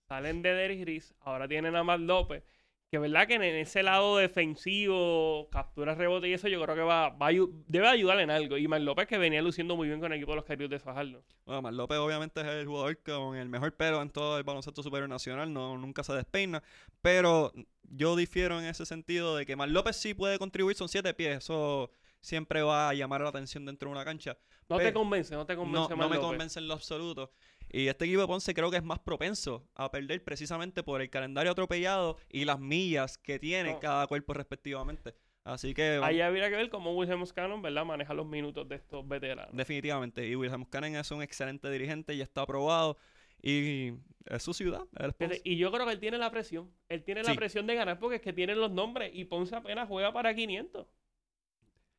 [0.09, 2.45] Salen de Derrick Gris, ahora tienen a Matt López.
[2.91, 7.09] Que verdad que en ese lado defensivo, captura rebote y eso, yo creo que va,
[7.11, 7.31] va
[7.67, 8.57] debe ayudar en algo.
[8.57, 10.79] Y Matt López que venía luciendo muy bien con el equipo de los Carios de
[10.79, 11.25] Fajardo.
[11.45, 14.85] Bueno, Mar López obviamente es el jugador con el mejor pelo en todo el baloncesto
[14.85, 16.63] superior nacional, no, nunca se despeina,
[17.03, 21.13] pero yo difiero en ese sentido de que Mar López sí puede contribuir, son siete
[21.13, 24.37] pies, eso siempre va a llamar la atención dentro de una cancha.
[24.69, 26.29] No te convence, no te No, convence no Matt me López.
[26.29, 27.31] convence en lo absoluto.
[27.77, 31.11] Y este equipo de Ponce creo que es más propenso a perder precisamente por el
[31.11, 33.81] calendario atropellado y las millas que tiene No.
[33.81, 35.15] cada cuerpo respectivamente.
[35.45, 37.85] Así que Ahí habría que ver cómo Wilhelm Cannon, ¿verdad?
[37.85, 39.55] Maneja los minutos de estos veteranos.
[39.55, 40.27] definitivamente.
[40.27, 42.97] Y Wilhelm Cannon es un excelente dirigente y está aprobado.
[43.43, 43.93] Y
[44.25, 44.85] es su ciudad.
[44.99, 45.43] es Ponce.
[45.45, 46.73] Y yo creo que él tiene la presión.
[46.89, 49.87] Él tiene la presión de ganar porque es que tiene los nombres y Ponce apenas
[49.87, 50.87] juega para 500.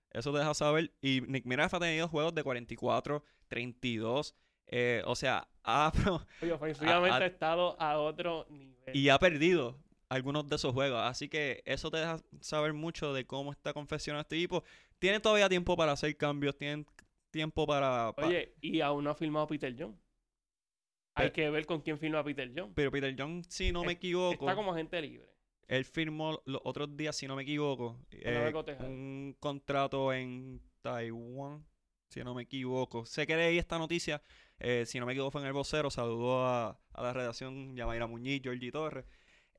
[0.10, 0.92] Eso te deja saber.
[1.02, 4.36] Y Nick Miraf ha tenido juegos de 44, 32.
[4.70, 5.92] eh, o sea, ha,
[6.54, 8.96] ofensivamente ha estado a otro nivel.
[8.96, 9.78] y ha perdido
[10.10, 11.00] algunos de esos juegos.
[11.02, 14.64] Así que eso te deja saber mucho de cómo está confeccionado este equipo.
[15.00, 16.86] Tiene todavía tiempo para hacer cambios, tienen
[17.30, 18.14] tiempo para...
[18.16, 20.00] pa- Oye, y aún no ha firmado Peter John.
[21.16, 22.72] Hay Pero- que ver con quién firma Peter John.
[22.74, 25.28] Pero Peter John, si no me equivoco, Está como agente libre.
[25.68, 31.66] él firmó los otros días, si no me equivoco, eh, un contrato en Taiwán,
[32.10, 33.06] si no me equivoco.
[33.06, 34.22] Sé que leí esta noticia,
[34.60, 38.08] eh, si no me equivoco fue en el vocero, saludó a, a la redacción Yamaira
[38.08, 39.06] Muñiz, Georgie Torres.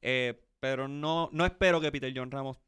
[0.00, 2.58] Eh, pero no, no espero que Peter John Ramos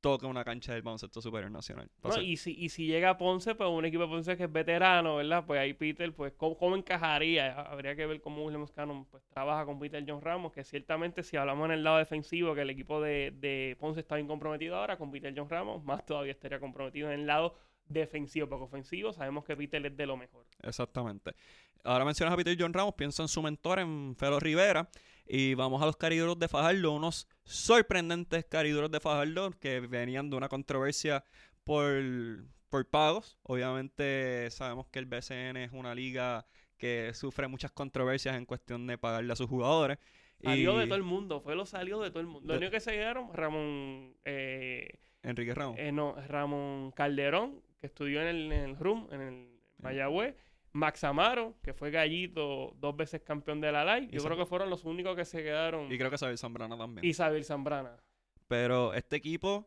[0.00, 1.90] toque una cancha del baloncesto superior nacional.
[2.04, 4.52] No, y, si, y si llega a Ponce, pues un equipo de Ponce que es
[4.52, 5.44] veterano, ¿verdad?
[5.46, 7.60] Pues ahí Peter, pues, ¿cómo, cómo encajaría?
[7.60, 11.36] Habría que ver cómo William Cannon pues, trabaja con Peter John Ramos, que ciertamente si
[11.36, 14.96] hablamos en el lado defensivo, que el equipo de, de Ponce está bien comprometido ahora,
[14.96, 17.56] con Peter John Ramos, más todavía estaría comprometido en el lado
[17.88, 20.44] defensivo, porque ofensivo sabemos que Peter es de lo mejor.
[20.62, 21.32] Exactamente.
[21.84, 24.88] Ahora mencionas a Peter John Ramos, pienso en su mentor, en Felo Rivera.
[25.28, 30.36] Y vamos a los cariduros de Fajardo, unos sorprendentes cariduros de Fajardo que venían de
[30.36, 31.24] una controversia
[31.64, 31.92] por,
[32.68, 33.38] por pagos.
[33.42, 36.46] Obviamente sabemos que el BCN es una liga
[36.78, 39.98] que sufre muchas controversias en cuestión de pagarle a sus jugadores.
[40.42, 42.46] Salió y de todo el mundo, fue lo salió de todo el mundo.
[42.46, 45.76] Lo De- único que se quedaron, Ramón, eh, Enrique Ramos.
[45.78, 50.34] eh, no, Ramón Calderón, que estudió en el, en el RUM, en el Mayagüez.
[50.72, 54.08] Max Amaro, que fue gallito, dos veces campeón de la LAI.
[54.08, 55.90] Yo creo que fueron los únicos que se quedaron.
[55.90, 57.02] y creo que Xavier Zambrana también.
[57.04, 57.96] Isabel Zambrana.
[58.46, 59.66] Pero este equipo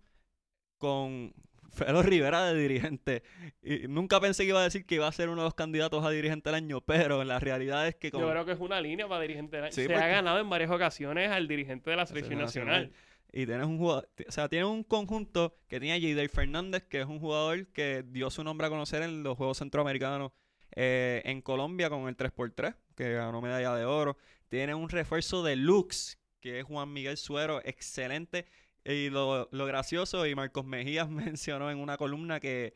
[0.78, 1.34] con
[1.72, 3.24] Felo Rivera de dirigente.
[3.64, 6.06] Y nunca pensé que iba a decir que iba a ser uno de los candidatos
[6.06, 8.80] a dirigente del año, pero la realidad es que con Yo creo que es una
[8.80, 9.72] línea para dirigente del año.
[9.74, 12.92] Sí, se porque- ha ganado en varias ocasiones al dirigente de la selección selección nacional.
[13.32, 17.02] Y tienes un jugador, o sea, tienes un conjunto que tiene a Jader Fernández, que
[17.02, 20.32] es un jugador que dio su nombre a conocer en los Juegos Centroamericanos
[20.76, 24.18] eh, en Colombia con el 3x3, que ganó medalla de oro.
[24.50, 28.46] Tiene un refuerzo de Lux, que es Juan Miguel Suero, excelente.
[28.86, 32.74] Y lo, lo gracioso, y Marcos Mejías mencionó en una columna que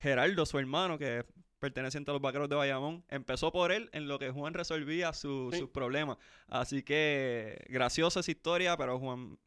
[0.00, 1.24] Gerardo, su hermano, que
[1.58, 5.50] perteneciente a los vaqueros de Bayamón, empezó por él en lo que Juan resolvía su-
[5.52, 5.58] Sí.
[5.60, 6.16] sus problemas.
[6.48, 9.38] Así que graciosa esa historia, pero Juan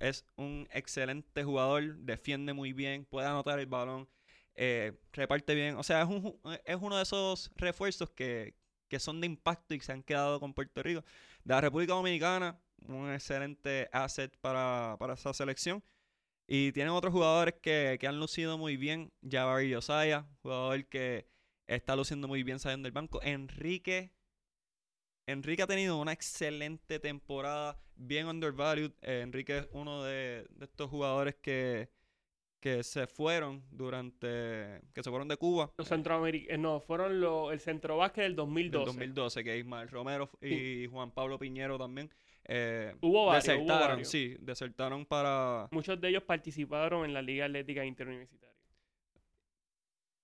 [0.00, 4.08] es un excelente jugador, defiende muy bien, puede anotar el balón,
[4.54, 5.76] eh, reparte bien.
[5.76, 8.54] O sea, es, un, es uno de esos refuerzos que,
[8.88, 11.04] que son de impacto y se han quedado con Puerto Rico.
[11.44, 12.58] De la República Dominicana,
[12.88, 15.82] un excelente asset para, para esa selección.
[16.46, 19.12] Y tienen otros jugadores que, que han lucido muy bien.
[19.28, 21.28] Jabari Josiah, jugador que
[21.66, 23.20] está luciendo muy bien saliendo del banco.
[23.22, 24.12] Enrique.
[25.30, 28.92] Enrique ha tenido una excelente temporada, bien undervalued.
[29.02, 31.88] Eh, Enrique es uno de, de estos jugadores que,
[32.60, 34.82] que se fueron durante.
[34.92, 35.72] que se fueron de Cuba.
[35.78, 38.86] Los centroamericanos, no, fueron los, el centro básquet del Del 2012.
[38.86, 42.10] 2012, que Ismael Romero y Juan Pablo Piñero también.
[42.44, 44.08] eh, Hubo varios, hubo desertaron, varios.
[44.08, 45.68] sí, desertaron para.
[45.70, 48.50] Muchos de ellos participaron en la Liga Atlética Interuniversitaria.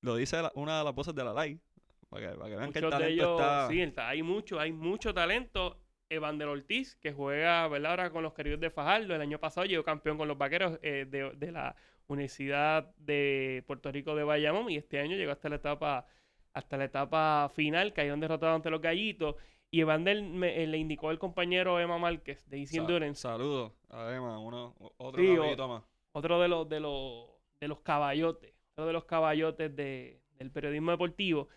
[0.03, 1.61] Lo dice la- una de las voces de la live.
[2.09, 3.69] Para que, para que vean que el Muchos de ellos, está.
[3.69, 5.79] sí, hay mucho, hay mucho talento.
[6.09, 7.91] Evander Ortiz, que juega, ¿verdad?
[7.91, 9.13] Ahora con los queridos de Fajardo.
[9.15, 11.75] El año pasado llegó campeón con los vaqueros eh, de, de la
[12.07, 14.71] Universidad de Puerto Rico de Bayamón.
[14.71, 16.07] Y este año llegó hasta la etapa,
[16.53, 19.35] hasta la etapa final, cayeron derrotados ante los gallitos.
[19.69, 23.73] Y Evander me- eh, le indicó al compañero Emma Márquez de Easy Sa- Endurance, Saludos
[23.91, 25.83] a Emma, uno, otro Sí, o- caballito más.
[26.13, 27.27] otro de los, de los,
[27.59, 31.49] de los caballotes, otro de los caballotes de- del periodismo deportivo,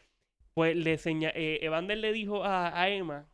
[0.53, 3.27] pues le seña, eh, Evander le dijo a, a Emma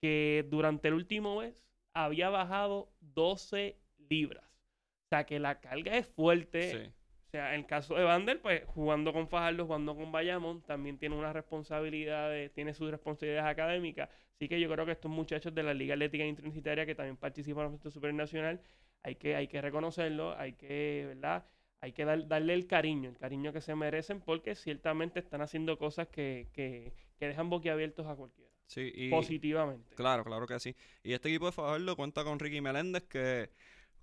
[0.00, 4.44] que durante el último mes había bajado 12 libras.
[4.44, 6.70] O sea que la carga es fuerte.
[6.70, 6.92] Sí.
[7.26, 10.98] O sea, en el caso de Evander, pues jugando con Fajardo, jugando con Bayamón, también
[10.98, 14.10] tiene unas responsabilidades, tiene sus responsabilidades académicas.
[14.34, 17.66] Así que yo creo que estos muchachos de la Liga Atlética Interuniversitaria que también participan
[17.66, 18.60] en el Supernacional,
[19.02, 21.46] hay que, hay que reconocerlo, hay que, ¿verdad?
[21.82, 25.76] Hay que dar- darle el cariño, el cariño que se merecen, porque ciertamente están haciendo
[25.76, 29.94] cosas que, que, que dejan boquiabiertos a cualquiera, Sí, y, positivamente.
[29.96, 30.74] Claro, claro que sí.
[31.02, 33.50] Y este equipo de Fajardo cuenta con Ricky Meléndez, que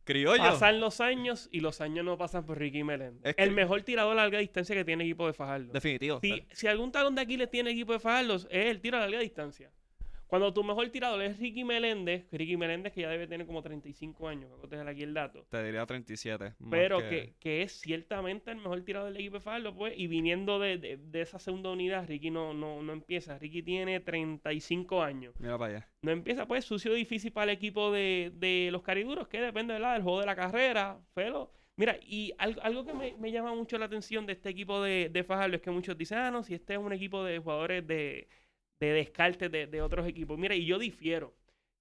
[0.03, 0.43] criollo.
[0.43, 3.21] Pasan los años y los años no pasan por Ricky Meléndez.
[3.23, 5.71] Es que- El mejor tirador a larga distancia que tiene el equipo de Fajardo.
[5.71, 6.19] Definitivo.
[6.21, 9.19] Si, si algún talón de Aquiles tiene equipo de Fajardo, es el tiro a larga
[9.19, 9.71] distancia.
[10.29, 14.27] Cuando tu mejor tirador es Ricky Meléndez, Ricky Meléndez que ya debe tener como 35
[14.27, 16.53] años, voy a dejar aquí el dato, Te diría 37.
[16.59, 20.05] más pero que, que es ciertamente el mejor tirador del equipo de Fajardo, pues, y
[20.07, 23.37] viniendo de, de- de esa segunda unidad, Ricky no, no, no empieza.
[23.39, 25.33] Ricky tiene 35 años.
[25.39, 25.87] Mira para allá.
[26.03, 29.93] No empieza, pues, sucio difícil para el equipo de, de los cariduros, que depende ¿verdad?
[29.93, 31.51] del juego de la carrera, Felo.
[31.75, 35.09] Mira, y algo, algo que me, me llama mucho la atención de este equipo de,
[35.09, 37.87] de Fajardo es que muchos dicen, ah, no, si este es un equipo de jugadores
[37.87, 38.27] de,
[38.79, 40.37] de descarte de, de otros equipos.
[40.37, 41.35] Mira, y yo difiero.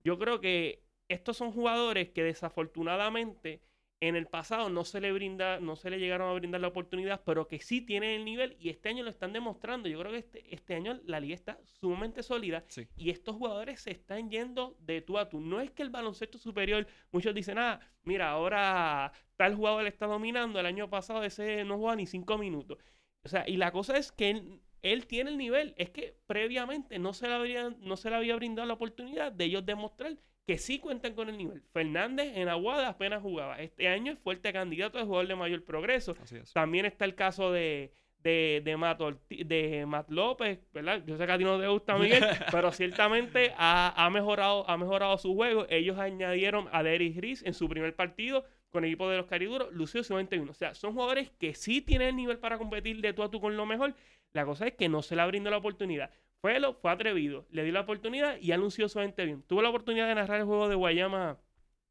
[0.05, 3.63] Yo creo que estos son jugadores que desafortunadamente
[4.01, 7.23] en el pasado no se le brinda, no se le llegaron a brindar la oportunidad,
[7.25, 9.89] pero que sí tienen el nivel y este año lo están demostrando.
[9.89, 12.87] Yo creo que este, este año la liga está sumamente sólida Sí.
[12.97, 15.41] y estos jugadores se están yendo de tú a tú.
[15.41, 20.07] No es que el baloncesto superior, muchos dicen, ah, mira, ahora tal jugador le está
[20.07, 22.79] dominando, el año pasado ese no juega ni cinco minutos.
[23.25, 24.61] O sea, y la cosa es que él,
[24.93, 28.37] él tiene el nivel, es que previamente no se, le habría, no se le había
[28.37, 31.63] brindado la oportunidad de ellos demostrar que sí cuentan con el nivel.
[31.73, 33.61] Fernández en Aguada apenas jugaba.
[33.61, 36.17] Este año es fuerte candidato de jugador de mayor progreso.
[36.23, 36.53] Así es.
[36.55, 41.03] También está el caso de, de, de, Matt, de Matt López, ¿verdad?
[41.07, 44.79] Yo sé que a ti no te gusta, Miguel, pero ciertamente ha, ha mejorado, ha
[44.79, 45.67] mejorado su juego.
[45.69, 49.73] Ellos añadieron a Derrick Gris en su primer partido con el equipo de los Cariduros,
[49.73, 50.51] lució su 21.
[50.51, 53.41] O sea, son jugadores que sí tienen el nivel para competir de tú a tú
[53.41, 53.95] con lo mejor.
[54.33, 56.11] La cosa es que no se le brindó la oportunidad.
[56.41, 59.43] Fue, lo, fue atrevido, le dio la oportunidad y anunció su 21.
[59.47, 61.39] Tuvo la oportunidad de narrar el juego de Guayama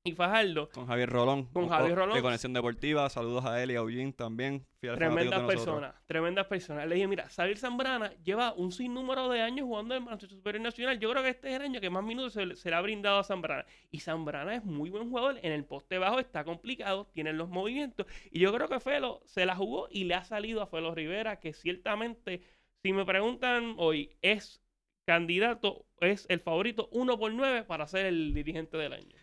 [0.07, 0.69] y Fajardo.
[0.69, 1.45] Con Javier Rolón.
[1.53, 2.15] Con Javier Rolón.
[2.15, 3.09] De Conexión Deportiva.
[3.09, 4.65] Saludos a él y a Eugene también.
[4.79, 6.87] Tremendas personas, tremendas personas.
[6.87, 10.63] Le dije, mira, Xavier Zambrana lleva un sinnúmero de años jugando en el baloncesto superior
[10.63, 10.99] nacional.
[10.99, 12.81] Yo creo que este es el año que más minutos se, le- se le ha
[12.81, 13.65] brindado a Zambrana.
[13.91, 15.39] Y Zambrana es muy buen jugador.
[15.41, 18.05] En el poste bajo está complicado, tiene los movimientos.
[18.31, 21.39] Y yo creo que Felo se la jugó y le ha salido a Felo Rivera,
[21.39, 22.41] que ciertamente,
[22.83, 24.61] si me preguntan hoy, es
[25.05, 29.15] candidato, es el favorito uno por nueve para ser el dirigente del año.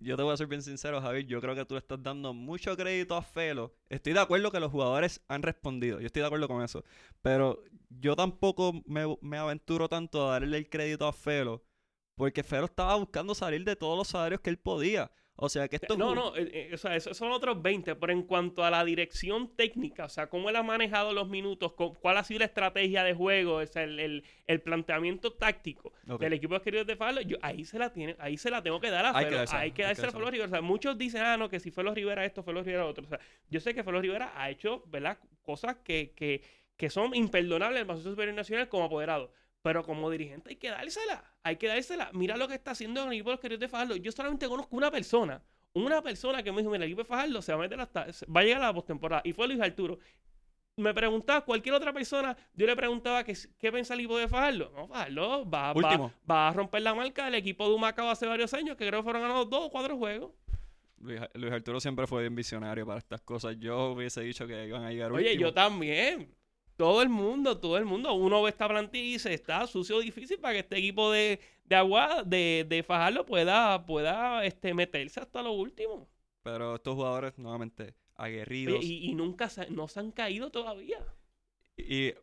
[0.00, 1.26] Yo te voy a ser bien sincero, Javier.
[1.26, 3.74] Yo creo que tú le estás dando mucho crédito a Felo.
[3.90, 6.00] Estoy de acuerdo que los jugadores han respondido.
[6.00, 6.84] Yo estoy de acuerdo con eso.
[7.20, 11.62] Pero yo tampoco me, me aventuro tanto a darle el crédito a Felo.
[12.14, 15.10] Porque Felo estaba buscando salir de todos los salarios que él podía.
[15.42, 18.12] O sea que esto No, no, eh, eh, o sea, esos son otros 20, pero
[18.12, 21.94] en cuanto a la dirección técnica, o sea, cómo él ha manejado los minutos, cu-
[21.94, 25.92] cuál ha sido la estrategia de juego, o sea, el, el- el planteamiento táctico
[26.24, 28.80] del equipo de queridos de Falo, yo ahí se la tiene, ahí se la tengo
[28.80, 30.30] que dar a Felo, hay que dársela a Felo.
[30.30, 30.46] Rivera.
[30.48, 33.04] O sea, muchos dicen, ah, no, que si Felo Rivera esto, Felo Rivera otro.
[33.06, 35.18] O sea, yo sé que Felo Rivera ha hecho, ¿verdad?
[35.42, 36.42] Cosas que, que,
[36.76, 39.32] que son imperdonables en el Baloncesto Superior Nacional como apoderado.
[39.62, 42.10] Pero como dirigente hay que dársela, hay que dársela.
[42.12, 43.96] Mira lo que está haciendo el equipo de los queridos de Fajardo.
[43.96, 45.42] Yo solamente conozco una persona,
[45.74, 48.06] una persona que me dijo, mira, el equipo de Fajardo se va a meter hasta,
[48.34, 49.22] va a llegar a la postemporada.
[49.24, 49.98] Y fue Luis Arturo.
[50.76, 54.72] me preguntaba cualquier otra persona, yo le preguntaba qué pensaba el equipo de Fajardo.
[54.74, 58.54] No, Fajardo va, va, va, a romper la marca del equipo de Humacao hace varios
[58.54, 60.32] años, que creo que fueron ganados dos o cuatro juegos.
[61.00, 63.56] Luis, Arturo siempre fue bien visionario para estas cosas.
[63.58, 66.34] Yo hubiese dicho que iban a llegar Oye, yo también.
[66.80, 68.14] Todo el mundo, todo el mundo.
[68.14, 71.76] Uno ve esta plantilla y dice, está sucio difícil para que este equipo de, de
[71.76, 76.08] agua, de, de Fajardo pueda, pueda este, meterse hasta lo último.
[76.42, 78.82] Pero estos jugadores, nuevamente, aguerridos.
[78.82, 81.04] y, nunca se, no se han caído todavía.
[81.76, 82.14] Y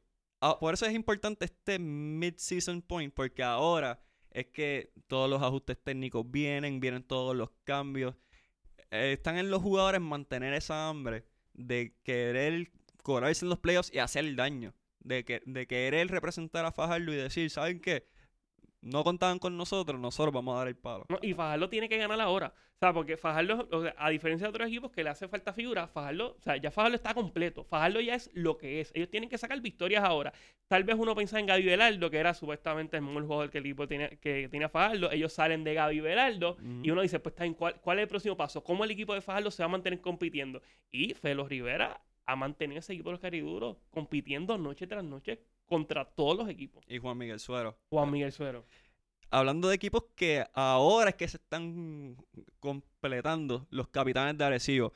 [0.41, 5.77] ah, por eso es importante este mid-season point, porque ahora es que todos los ajustes
[5.83, 8.15] técnicos vienen, vienen todos los cambios.
[8.89, 12.71] Eh, están en los jugadores mantener esa hambre de querer
[13.07, 14.73] cobrarse en los playoffs y hacer el daño.
[14.99, 18.05] De, que, de querer representar a Fajardo y decir, ¿saben qué?
[18.81, 21.05] No contaban con nosotros, nosotros vamos a dar el palo.
[21.21, 22.53] y Fajardo tiene que ganar ahora.
[22.75, 23.67] O sea, porque Fajardo,
[23.97, 26.95] a diferencia de otros equipos que le hace falta figura, Fajardo, o sea, ya Fajardo
[26.95, 27.63] está completo.
[27.63, 28.91] Fajardo ya es lo que es.
[28.93, 30.33] Ellos tienen que sacar victorias ahora.
[30.67, 33.65] Tal vez uno piensa en Gaby Velardo, que era supuestamente el mejor jugador que el
[33.65, 35.09] equipo tenía, que tenía Fajardo.
[35.11, 38.61] Ellos salen de Gaby Velardo y uno dice, pues, ¿cuál, ¿cuál es el próximo paso?
[38.63, 40.61] ¿Cómo el equipo de Fajardo se va a mantener compitiendo?
[40.91, 46.05] Y Felo Rivera a mantener ese equipo de los cariduros compitiendo noche tras noche contra
[46.05, 46.83] todos los equipos.
[46.87, 47.77] Y Juan Miguel Suero.
[47.89, 48.65] Juan Miguel Suero.
[49.29, 52.15] Hablando de equipos que ahora es que se están
[52.59, 54.93] completando los capitanes de Arecibo.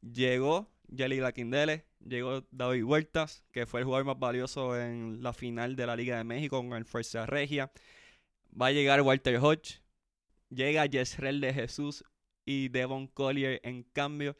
[0.00, 5.76] Llegó Jelly Laquindele, llegó David Huertas, que fue el jugador más valioso en la final
[5.76, 7.70] de la Liga de México con el Fuerza Regia.
[8.60, 9.80] Va a llegar Walter Hodge.
[10.50, 12.04] Llega Yesrel de Jesús
[12.44, 14.36] y Devon Collier en cambio.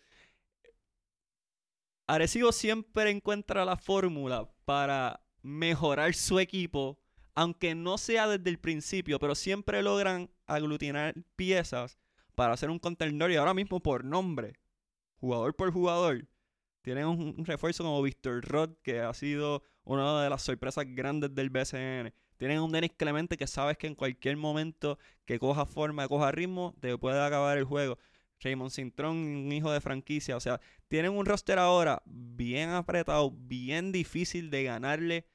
[2.06, 6.98] Arecibo siempre encuentra la fórmula para mejorar su equipo,
[7.34, 11.98] aunque no sea desde el principio, pero siempre logran aglutinar piezas
[12.34, 14.54] para hacer un contendor y ahora mismo por nombre,
[15.16, 16.26] jugador por jugador.
[16.82, 21.50] Tienen un, refuerzo como Víctor Roth, que ha sido una de las sorpresas grandes del
[21.50, 22.12] BCN.
[22.36, 26.74] Tienen un Denis Clemente que sabes que en cualquier momento que coja forma, coja ritmo,
[26.80, 27.98] te puede acabar el juego.
[28.42, 30.37] Raymond Cintrón, un hijo de franquicia.
[30.37, 35.26] O sea, tienen un roster ahora bien apretado, bien difícil de ganarle.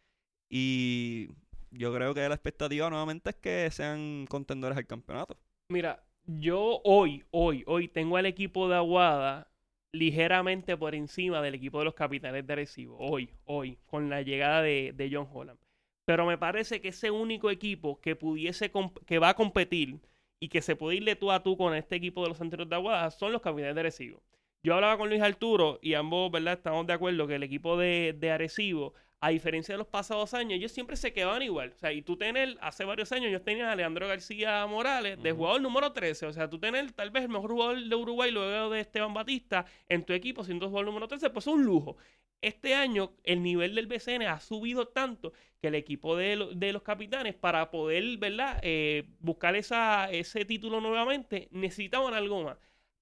[0.50, 1.30] Y
[1.72, 5.38] yo creo que la expectativa nuevamente es que sean contendores al campeonato.
[5.70, 9.52] Mira, yo hoy, hoy, hoy tengo al equipo de Aguada
[9.94, 12.98] ligeramente por encima del equipo de los capitanes de Arecibo.
[13.00, 15.60] Hoy, hoy, con la llegada de, de John Holland.
[16.06, 18.72] Pero me parece que ese único equipo que pudiese,
[19.06, 20.00] que va a competir
[20.40, 22.76] y que se puede irle tú a tú con este equipo de los Santeros de
[22.76, 24.22] Aguada son los capitanes de Arecibo.
[24.64, 26.54] Yo hablaba con Luis Arturo y ambos, ¿verdad?
[26.54, 30.54] Estamos de acuerdo que el equipo de, de Arecibo, a diferencia de los pasados años,
[30.54, 31.72] ellos siempre se quedaban igual.
[31.76, 35.32] O sea, y tú tener, hace varios años, yo tenía a Alejandro García Morales de
[35.32, 36.28] jugador número 13.
[36.28, 39.66] O sea, tú tener tal vez el mejor jugador de Uruguay luego de Esteban Batista
[39.90, 41.98] en tu equipo siendo jugador número 13, pues es un lujo.
[42.42, 47.36] Este año el nivel del BCN ha subido tanto que el equipo de, los capitanes,
[47.36, 48.60] para poder ¿verdad?
[48.62, 52.58] Eh, buscar esa, ese título nuevamente, necesitaban algo más.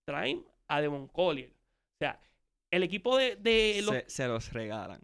[0.05, 1.49] Traen a Devon Collier.
[1.49, 2.19] O sea,
[2.71, 3.95] el equipo de, los...
[4.07, 5.01] Se, los regalan.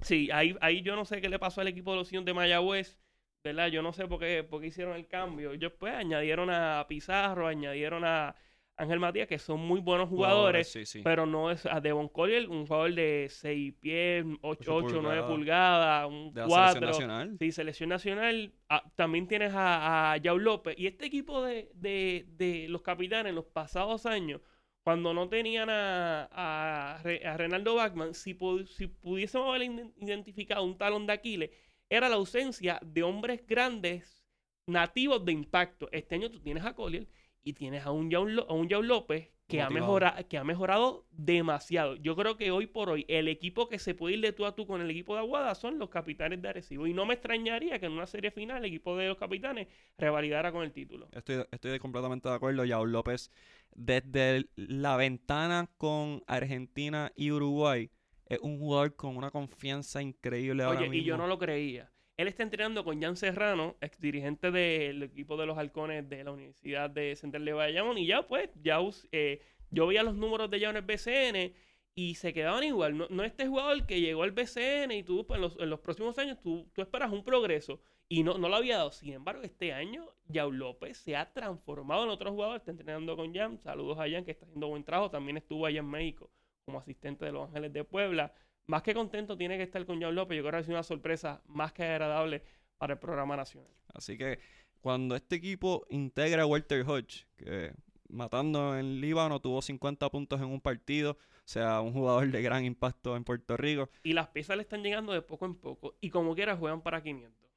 [0.00, 2.98] Sí, ahí, ahí yo no sé qué le pasó al equipo de los de Mayagüez.
[3.42, 3.68] ¿verdad?
[3.68, 5.52] Yo no sé por qué, por qué hicieron el cambio.
[5.52, 8.34] Ellos pues añadieron a Pizarro, añadieron a,
[8.80, 10.72] Ángel Matías, que son muy buenos jugadores,
[11.04, 16.08] pero no es a Devon Collier, un jugador de 6 pies, 8, 8 9 pulgadas,
[16.08, 16.48] un 4.
[16.48, 17.36] Selección nacional.
[17.38, 18.54] Sí, selección nacional.
[18.70, 20.76] Ah, también tienes a, a Yao López.
[20.78, 24.40] Y este equipo de, de, de, los capitanes en los pasados años,
[24.82, 28.34] cuando no tenían a, a, a Renaldo Bachman, si,
[28.66, 31.50] si pudiésemos haber identificado un talón de Aquiles,
[31.90, 34.24] era la ausencia de hombres grandes
[34.66, 35.90] nativos de impacto.
[35.92, 37.06] Este año tú tienes a Collier
[37.42, 41.96] y tienes a un John, a un López que ha, mejorado, que ha mejorado demasiado.
[41.96, 44.54] Yo creo que hoy por hoy el equipo que se puede ir de tú a
[44.54, 46.86] tú con el equipo de Aguada son los capitanes de Arecibo.
[46.86, 50.52] Y no me extrañaría que en una serie final el equipo de los capitanes revalidara
[50.52, 51.08] con el título.
[51.12, 52.64] Estoy, estoy completamente de acuerdo.
[52.64, 53.30] Yaul López,
[53.74, 57.90] desde la ventana con Argentina y Uruguay,
[58.26, 60.94] es un jugador con una confianza increíble ahora mismo.
[60.94, 61.90] y yo no lo creía.
[62.20, 66.32] Él está entrenando con Jan Serrano, ex dirigente del equipo de los halcones de la
[66.32, 67.96] Universidad de Central de Bayamón.
[67.96, 68.78] Y ya, pues, ya
[69.10, 71.54] eh, yo veía los números de ya en el BCN
[71.94, 72.98] y se quedaban igual.
[72.98, 76.38] No, no este jugador que llegó al BCN y tú, pues, en, los, próximos años,
[76.42, 77.80] tú, tú, esperas un progreso.
[78.06, 78.92] Y no, no lo había dado.
[78.92, 82.58] Sin embargo, este año, Yao López se ha transformado en otro jugador.
[82.58, 83.58] Está entrenando con Jan.
[83.60, 85.10] Saludos a Jan, que está haciendo buen trabajo.
[85.10, 86.30] También estuvo allá en México
[86.66, 88.34] como asistente de los Ángeles de Puebla
[88.66, 90.36] más que contento tiene que estar con John López.
[90.36, 92.42] Yo creo que sido una sorpresa más que agradable
[92.78, 93.70] para el programa nacional.
[93.92, 94.38] Así que
[94.80, 97.72] cuando este equipo integra a Walter Hodge, que
[98.08, 102.64] matando en Líbano, tuvo 50 puntos en un partido, o sea, un jugador de gran
[102.64, 103.90] impacto en Puerto Rico.
[104.02, 107.02] Y las piezas le están llegando de poco en poco, y como quiera juegan para
[107.02, 107.50] 500.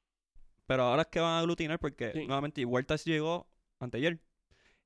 [0.66, 3.46] Pero ahora es que van a aglutinar porque nuevamente Huertas llegó
[3.78, 4.18] anteayer.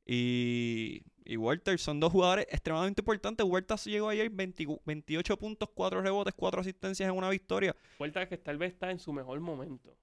[0.05, 3.45] Y, y Walter son dos jugadores extremadamente importantes.
[3.45, 7.77] Huertas llegó ayer 28 puntos, 4 rebotes, 4 asistencias en una victoria.
[7.99, 9.95] Huertas que tal vez está en su mejor momento.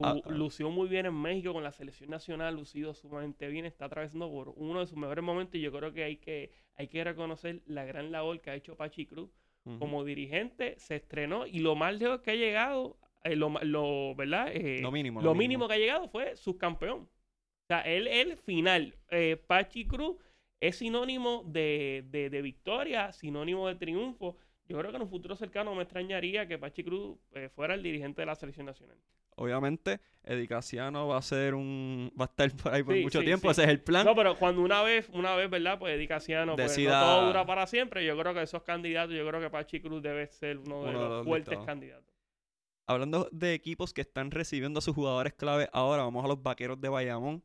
[0.00, 0.30] Ah, ah.
[0.30, 4.52] lució muy bien en México con la selección nacional, lucido sumamente bien, está atravesando por
[4.56, 7.84] uno de sus mejores momentos y yo creo que hay que, hay que reconocer la
[7.84, 9.30] gran labor que ha hecho Pachi Cruz.
[9.78, 14.48] Como dirigente se estrenó y lo más lejos que ha llegado, eh, lo, lo, ¿verdad?
[14.52, 15.22] Eh, lo mínimo.
[15.22, 15.68] Lo, mínimo.
[15.68, 17.02] que ha llegado fue subcampeón.
[17.02, 20.16] O sea, él, el final, eh, Pachi Cruz
[20.62, 24.36] es sinónimo de, de, victoria, sinónimo de triunfo.
[24.68, 27.18] Yo creo que en un futuro cercano me extrañaría que Pachi Cruz
[27.54, 28.96] fuera el dirigente de la selección nacional
[29.36, 33.64] obviamente, Edicaciano va a ser un va a estar por ahí por mucho tiempo, ese
[33.64, 34.04] es el plan.
[34.04, 35.78] No, pero cuando una vez, una vez, ¿verdad?
[35.78, 38.04] Pues Edicaciano, pues no todo dura para siempre.
[38.04, 41.24] Yo creo que esos candidatos, yo creo que Pachi Cruz debe ser uno de los,
[41.24, 42.12] fuertes candidatos.
[42.86, 46.80] Hablando de equipos que están recibiendo a sus jugadores clave, ahora vamos a los vaqueros
[46.80, 47.42] de Bayamón.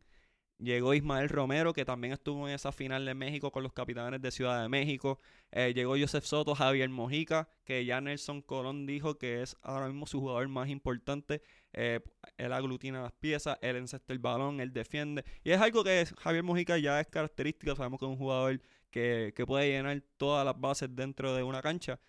[0.59, 4.31] Llegó Ismael Romero, que también estuvo en esa final de México con los capitanes de
[4.31, 5.19] Ciudad de México.
[5.51, 10.07] Eh, llegó Joseph Soto, Javier Mojica, que ya Nelson Colón dijo que es ahora mismo
[10.07, 11.43] su jugador más importante.
[11.73, 11.99] Eh,
[12.37, 15.23] él aglutina las piezas, él encesta el balón, él defiende.
[15.43, 17.75] Y es algo que Javier Mojica ya es característico.
[17.75, 21.99] Sabemos que es un jugador que, puede llenar todas las bases dentro de una cancha.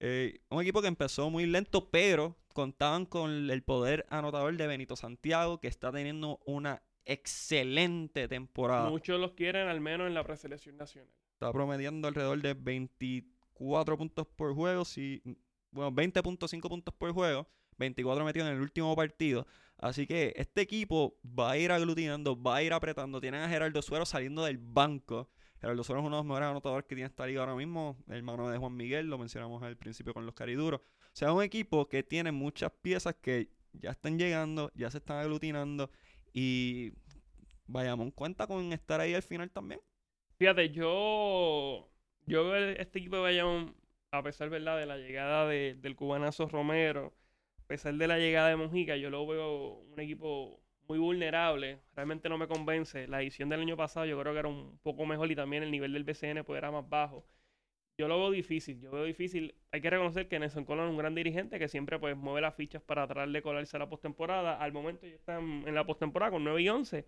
[0.00, 4.96] Eh, un equipo que empezó muy lento, pero contaban con el poder anotador de Benito
[4.96, 8.90] Santiago, que está teniendo una excelente temporada.
[8.90, 11.10] Muchos los quieren al menos en la preselección nacional.
[11.32, 15.22] Está promediando alrededor de 24 puntos por juego, si,
[15.70, 17.48] bueno, 20.5 puntos por juego,
[17.78, 19.46] 24 metidos en el último partido.
[19.78, 23.20] Así que este equipo va a ir aglutinando, va a ir apretando.
[23.20, 25.30] Tienen a Gerardo Suero saliendo del banco.
[25.60, 28.48] Gerardo Suero es uno de los mejores anotadores que tiene esta liga ahora mismo, hermano
[28.48, 30.80] de Juan Miguel, lo mencionamos al principio con los cariduros.
[30.80, 34.98] O sea, es un equipo que tiene muchas piezas que ya están llegando, ya se
[34.98, 35.90] están aglutinando
[36.36, 36.92] y
[37.66, 39.80] Bayamón cuenta con estar ahí al final también.
[40.38, 41.88] Fíjate, yo,
[42.26, 43.74] yo veo este equipo de Bayamón,
[44.10, 44.78] a pesar ¿verdad?
[44.78, 47.14] de la llegada del cubanazo Romero,
[47.64, 51.80] a pesar de la llegada de Mojica, yo lo veo un equipo muy vulnerable.
[51.94, 53.08] Realmente no me convence.
[53.08, 55.70] La edición del año pasado yo creo que era un poco mejor y también el
[55.70, 57.26] nivel del BCN pues era más bajo.
[57.98, 59.54] Yo lo veo difícil, yo veo difícil.
[59.72, 62.54] Hay que reconocer que Nelson Colón es un gran dirigente que siempre pues mueve las
[62.54, 64.56] fichas para tratar de colarse a la postemporada.
[64.60, 67.06] Al momento ya están en la postemporada con 9 y 11.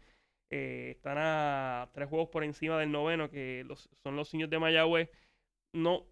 [0.51, 4.59] Eh, están a tres juegos por encima del noveno, que los, son los niños de
[4.59, 5.11] Mayagüez.
[5.74, 6.07] No,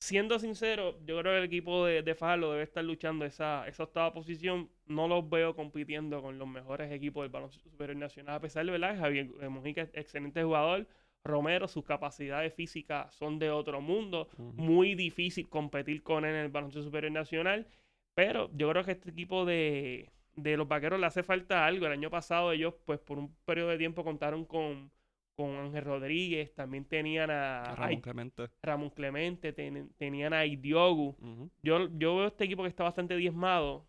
[0.00, 4.12] siendo sincero, yo creo que el equipo de, de debe estar luchando esa, esa octava
[4.14, 4.70] posición.
[4.86, 8.36] No los veo compitiendo con los mejores equipos del baloncesto superior nacional.
[8.36, 10.86] A pesar de verdad, Javier Mojica es excelente jugador.
[11.24, 14.28] Romero, sus capacidades físicas son de otro mundo.
[14.38, 17.66] Muy difícil competir con él en el baloncesto superior nacional.
[18.14, 21.86] Pero yo creo que este equipo de, de los vaqueros le hace falta algo.
[21.86, 24.90] El año pasado ellos, pues por un periodo de tiempo contaron con,
[25.34, 31.16] con Ángel Rodríguez, también tenían a, Ramón Clemente, Ramón Clemente tenían a Idiogu.
[31.62, 33.86] yo, yo veo este equipo que está bastante diezmado.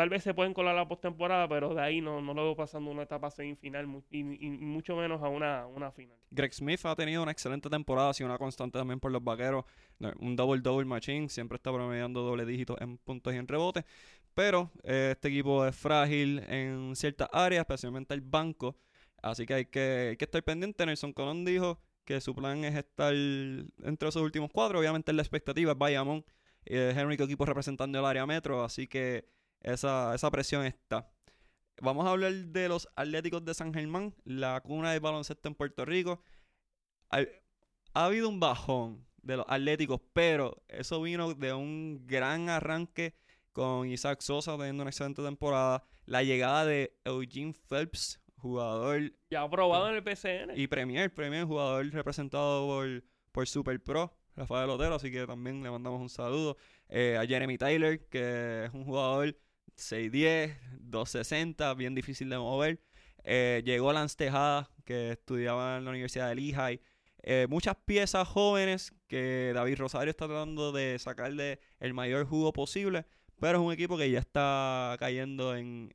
[0.00, 2.90] Tal vez se pueden colar la postemporada, pero de ahí no, no lo veo pasando
[2.90, 6.16] una etapa semifinal y, y, mucho menos a una, una, final.
[6.30, 9.66] Greg Smith ha tenido una excelente temporada, ha sido una constante también por los vaqueros.
[10.18, 13.84] Un double-double machine, siempre está promediando doble dígito en puntos y en rebotes.
[14.32, 18.78] Pero eh, este equipo es frágil en ciertas áreas, especialmente el banco.
[19.20, 20.86] Así que hay que, estar pendiente.
[20.86, 24.78] Nelson Colón dijo que su plan es estar entre esos últimos cuatro.
[24.78, 26.24] Obviamente la expectativa es Bayamón.
[26.64, 28.64] y es el único equipo representando el área metro.
[28.64, 29.28] Así que
[29.60, 31.10] esa, esa presión está.
[31.82, 35.84] Vamos a hablar de los Atléticos de San Germán, la cuna de baloncesto en Puerto
[35.84, 36.22] Rico.
[37.10, 37.24] ha
[38.04, 43.14] habido un bajón de los Atléticos, pero eso vino de un gran arranque
[43.52, 45.82] con Isaac Sosa teniendo una excelente temporada.
[46.04, 49.12] La llegada de Eugene Phelps, jugador.
[49.30, 50.58] Ya aprobado en el PCN.
[50.58, 55.70] Y Premier, Premier, jugador representado por, por Super Pro, Rafael Otero, así que también le
[55.70, 56.56] mandamos un saludo.
[56.88, 59.36] Eh, a Jeremy Tyler, que es un jugador
[59.76, 62.80] 6'10, 260, bien difícil de mover.
[63.24, 66.80] Eh, llegó Lance Tejada, que estudiaba en la Universidad de Lehigh.
[67.22, 73.06] Eh, muchas piezas jóvenes que David Rosario está tratando de sacarle el mayor jugo posible.
[73.40, 75.90] Pero es un equipo que ya está cayendo en,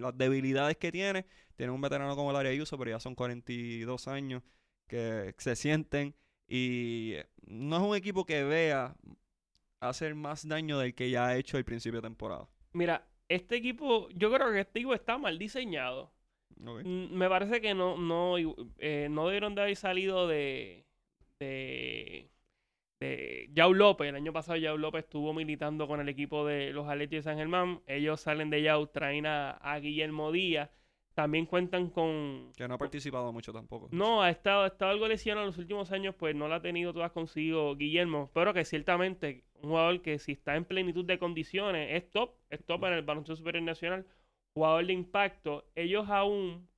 [0.00, 1.26] las debilidades que tiene.
[1.56, 4.42] Tiene un veterano como el Ayuso, pero ya son 42 años
[4.86, 6.14] que se sienten.
[6.46, 7.14] Y
[7.46, 8.94] no es un equipo que vea
[9.80, 12.48] hacer más daño del que ya ha hecho al principio de temporada.
[12.72, 16.12] Mira, este equipo, yo creo que este equipo está mal diseñado.
[16.56, 18.36] Me parece que no, no,
[18.78, 20.86] eh, no debieron de haber salido de,
[21.38, 22.30] de,
[23.00, 24.08] de Yao López.
[24.08, 27.38] El año pasado Yao López estuvo militando con el equipo de los Atletas de San
[27.38, 27.82] Germán.
[27.86, 30.70] Ellos salen de Yao, traen a, a Guillermo Díaz.
[31.14, 32.52] También cuentan con...
[32.56, 33.88] Que no ha participado mucho tampoco.
[33.92, 36.62] No, ha estado, ha estado algo lesionado en los últimos años, pues no la ha
[36.62, 38.30] tenido todas consigo Guillermo.
[38.34, 42.64] Pero que ciertamente un jugador que si está en plenitud de condiciones es top, es
[42.64, 44.06] top en el baloncesto superior nacional,
[44.54, 45.64] jugador de impacto.
[45.76, 46.68] Ellos aún,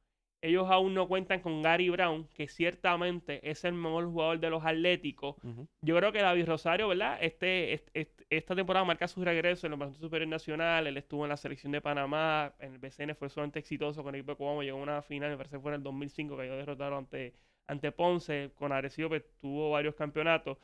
[0.43, 4.65] ellos aún no cuentan con Gary Brown, que ciertamente es el mejor jugador de los
[4.65, 5.37] Atléticos.
[5.81, 7.19] Yo creo que David Rosario, ¿verdad?
[7.21, 10.87] Este, est- est- esta temporada marca su regreso en el baloncesto superior nacional.
[10.87, 14.21] Él estuvo en la selección de Panamá, en el BCN fue sumamente exitoso con el
[14.21, 16.45] equipo de Cuamo, llegó a una final, me parece que fue en el 2005 que
[16.45, 17.35] ellos derrotaron ante,
[17.67, 18.53] ante Ponce.
[18.55, 20.59] Con Arecibo pues, tuvo varios campeonatos.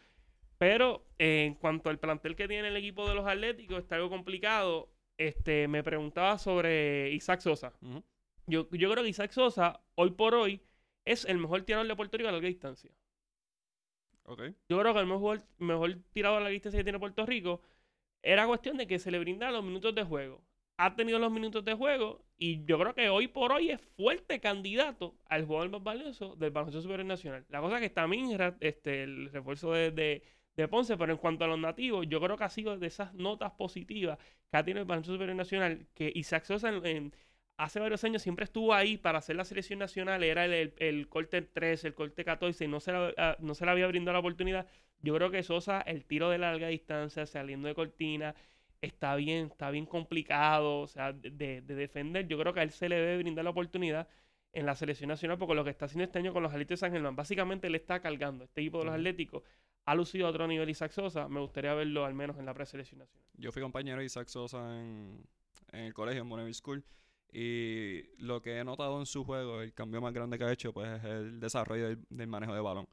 [0.58, 4.10] Pero eh, en cuanto al plantel que tiene el equipo de los Atléticos, está algo
[4.10, 4.90] complicado.
[5.18, 7.72] Este, me preguntaba sobre Isaac Sosa.
[8.46, 10.60] Yo, yo creo que Isaac Sosa, hoy por hoy,
[11.04, 12.90] es el mejor tirador de Puerto Rico a larga distancia.
[14.24, 14.40] Ok.
[14.68, 17.60] Yo creo que el mejor, mejor tirador a la distancia que tiene Puerto Rico
[18.22, 20.42] era cuestión de que se le brindaran los minutos de juego.
[20.78, 24.40] Ha tenido los minutos de juego y yo creo que hoy por hoy es fuerte
[24.40, 27.44] candidato al jugador más valioso del baloncesto superior nacional.
[27.48, 30.22] La cosa que está Minra, este, el refuerzo de, de,
[30.56, 33.12] de Ponce, pero en cuanto a los nativos, yo creo que ha sido de esas
[33.14, 34.18] notas positivas
[34.50, 37.14] que ha tenido el baloncesto superior nacional, que Isaac Sosa en- en-
[37.64, 41.08] hace varios años siempre estuvo ahí para hacer la selección nacional, era el, el, el
[41.08, 44.14] corte 13, el corte 14, y no se, le, ah, no se le había brindado
[44.14, 44.66] la oportunidad.
[45.00, 48.34] Yo creo que Sosa, el tiro de larga distancia, saliendo de cortina,
[48.80, 52.26] está bien, está bien complicado, o sea, de, de- de defender.
[52.28, 54.08] Yo creo que a él se le debe brindar la oportunidad
[54.52, 56.86] en la selección nacional, porque lo que está haciendo este año con los Atléticos de
[56.86, 58.44] San Germán, básicamente le está cargando.
[58.44, 58.94] Este equipo de los.
[58.94, 59.42] Atléticos
[59.86, 61.28] ha lucido a otro nivel Isaac Sosa.
[61.28, 63.26] Me gustaría verlo al menos en la preselección nacional.
[63.34, 65.24] Yo fui compañero de Isaac Sosa en,
[65.72, 66.84] en el colegio, en Bonneville School.
[67.32, 70.72] Y lo que he notado en su juego, el cambio más grande que ha hecho,
[70.72, 72.86] pues es el desarrollo del, manejo de balón.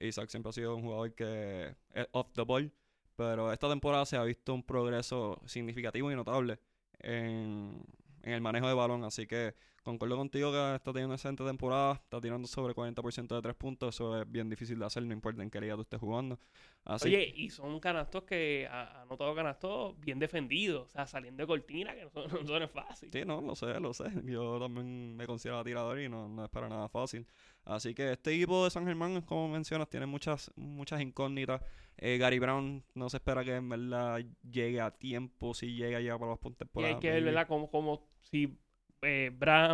[0.00, 2.72] Isaac siempre ha sido un jugador que es off the ball,
[3.14, 6.58] pero esta temporada se ha visto un progreso significativo y notable
[6.98, 7.84] en
[8.22, 9.04] el manejo de balón.
[9.04, 9.54] Así que
[9.86, 13.94] concuerdo contigo que está teniendo una excelente temporada, está tirando sobre 40% de tres puntos.
[13.94, 16.38] Eso es bien difícil de hacer, no importa en qué liga tú estés jugando.
[16.84, 21.46] Así Oye, y son canastos que ha anotado canastos bien defendidos, o sea, saliendo de
[21.46, 23.10] cortina, que no, son- no es fácil.
[23.12, 24.04] Sí, no, lo sé, lo sé.
[24.24, 27.24] Yo también me considero tirador y no, no es para nada fácil.
[27.64, 31.62] Así que este equipo de San Germán, como mencionas, tiene muchas, muchas incógnitas.
[31.98, 34.20] Eh, Gary Brown no se espera que en verdad
[34.50, 37.22] llegue a tiempo, si llega ya para los puntos Y hay que ver.
[37.24, 37.48] ¿verdad?
[37.48, 38.58] Como, como si
[39.02, 39.32] eh,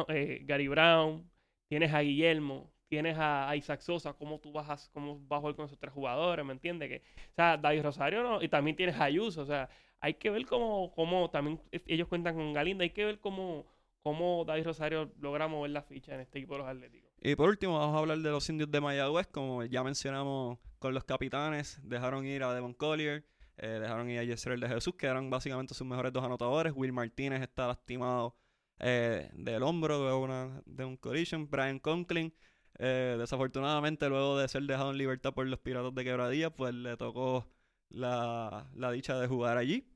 [0.09, 1.31] eh, Gary Brown,
[1.68, 5.41] tienes a Guillermo, tienes a, a Isaac Sosa, ¿cómo tú vas a, cómo vas a
[5.41, 6.45] jugar con esos tres jugadores?
[6.45, 6.89] ¿Me entiendes?
[6.89, 9.68] Que, o sea, David Rosario no, y también tienes a Ayuso, o sea,
[10.01, 13.66] hay que ver cómo, cómo también ellos cuentan con Galinda, hay que ver cómo,
[14.03, 17.12] cómo David Rosario logra mover la ficha en este equipo de los Atléticos.
[17.25, 19.29] Y por último, vamos a hablar de los indios de Mayagüez.
[19.29, 23.25] Como ya mencionamos con los capitanes, dejaron ir a Devon Collier,
[23.59, 26.73] eh, dejaron ir a Yesrel de Jesús, que eran básicamente sus mejores dos anotadores.
[26.75, 28.35] Will Martínez está lastimado
[28.79, 31.49] eh, del hombro de, una, de un collision.
[31.49, 32.35] Brian Conklin,
[32.79, 36.97] eh, desafortunadamente, luego de ser dejado en libertad por los Piratas de Quebradilla, pues le
[36.97, 37.47] tocó
[37.89, 39.87] la, la dicha de jugar allí.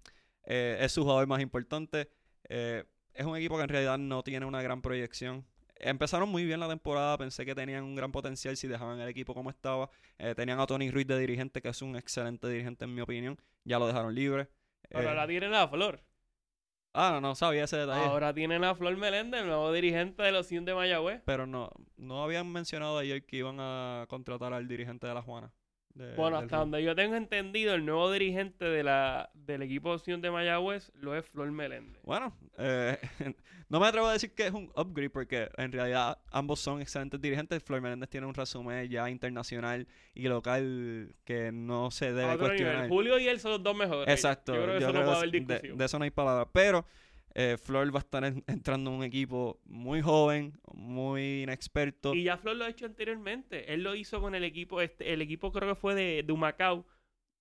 [0.45, 2.11] Eh, es su jugador más importante.
[2.49, 5.45] Es un equipo que en realidad no tiene una gran proyección.
[5.79, 9.35] Empezaron muy bien la temporada, pensé que tenían un gran potencial si dejaban el equipo
[9.35, 9.91] como estaba.
[10.37, 13.41] Tenían a Tony Ruiz de dirigente, que es un excelente dirigente en mi opinión.
[13.65, 14.49] Ya lo dejaron libre.
[14.89, 16.06] Pero ahora tienen a Flor.
[16.97, 18.07] Ah, no, no sabía ese detalle.
[18.07, 21.23] Ahora tienen a Flor Meléndez, el nuevo dirigente de los 100 de Mayagüez.
[21.25, 25.53] Pero no, no habían mencionado ayer que iban a contratar al dirigente de la Juana.
[25.97, 29.99] De- Bueno, hasta donde yo tengo entendido, el nuevo dirigente de la, del equipo de
[29.99, 32.01] 100 de Mayagüez lo es Flor Meléndez.
[32.03, 32.99] Bueno, eh,
[33.69, 37.21] no me atrevo a decir que es un upgrade porque en realidad ambos son excelentes
[37.21, 37.63] dirigentes.
[37.63, 42.39] Flor Meléndez tiene un resumen ya internacional y local que no se debe nivel.
[42.39, 42.89] cuestionar.
[42.89, 44.13] Julio y él son los dos mejores.
[44.13, 44.55] Exacto.
[44.55, 45.79] Yo creo que yo eso no puede haber de- discusión.
[45.79, 46.49] De, eso no hay palabra.
[46.53, 46.87] Pero
[47.39, 52.15] eh, Flor va a estar en- entrando en un equipo muy joven, muy inexperto.
[52.15, 53.73] Y ya Flor lo ha hecho anteriormente.
[53.75, 56.87] Él lo hizo con el equipo, este, el equipo creo que fue de, de Humacao,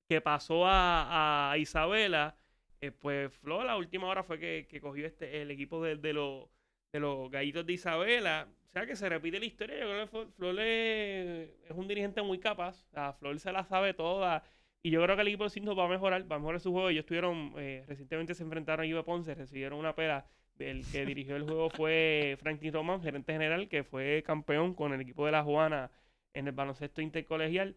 [0.10, 2.36] que pasó a, a Isabela.
[2.82, 6.12] Eh, pues Flor, la última hora fue que, que cogió este el equipo de, de
[6.14, 6.50] los
[6.92, 8.48] de los gallitos de Isabela.
[8.70, 9.78] O sea que se repite la historia.
[9.80, 12.74] Yo creo que Flor, Flor es, es un dirigente muy capaz.
[12.92, 14.44] Sea, Flor se la sabe toda.
[14.86, 16.72] Y yo creo que el equipo de Signos va a mejorar, va a mejorar su
[16.72, 16.90] juego.
[16.90, 20.28] Ellos estuvieron, eh, recientemente se enfrentaron a Ibe Ponce, recibieron una pera.
[20.60, 25.02] El que dirigió el juego fue Franklin Roman, gerente general, que fue campeón con el
[25.02, 25.90] equipo de la Juana
[26.34, 27.76] en el baloncesto intercolegial.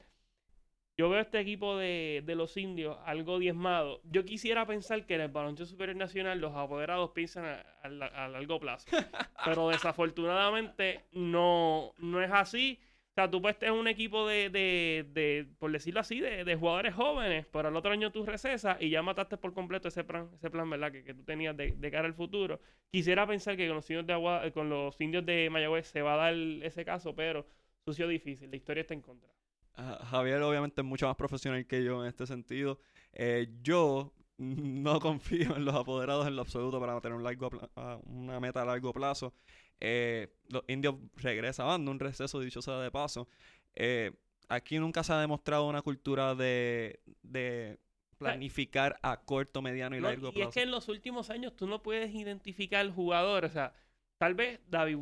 [0.99, 4.01] yo veo este equipo de, de los indios algo diezmado.
[4.05, 8.29] Yo quisiera pensar que en el baloncesto superior nacional los apoderados piensan a, a- a
[8.29, 8.87] largo plazo.
[9.45, 12.81] Pero desafortunadamente no, no es así.
[13.19, 16.55] O sea, tú puedes tener un equipo de, de, de, por decirlo así, de, de
[16.57, 20.31] jugadores jóvenes, pero al otro año tú recesas y ya mataste por completo ese plan,
[20.37, 20.93] ese plan ¿verdad?
[20.93, 22.61] Que, que tú tenías de, cara al futuro.
[22.93, 26.01] Quisiera pensar que con los indios de Agua- eh, con los indios de Mayagüez se
[26.03, 27.45] va a dar ese caso, pero
[27.85, 28.51] sucio difícil.
[28.51, 29.29] La historia está en contra.
[29.75, 32.81] Ah, Javier obviamente es mucho más profesional que yo en este sentido.
[33.13, 37.99] Eh, yo no confío en los apoderados en lo absoluto para tener un largo ah,
[38.05, 39.35] una meta a largo plazo.
[39.81, 43.29] Eh, los indios regresan un receso dicho sea de paso.
[43.75, 44.13] Eh,
[44.49, 47.79] aquí nunca se ha demostrado una cultura de, de
[48.19, 50.49] planificar a corto, mediano y No, largo y plazo.
[50.49, 53.51] es que en los últimos años tú no puedes identificar jugadores.
[53.51, 53.73] O sea,
[54.19, 54.99] tal vez David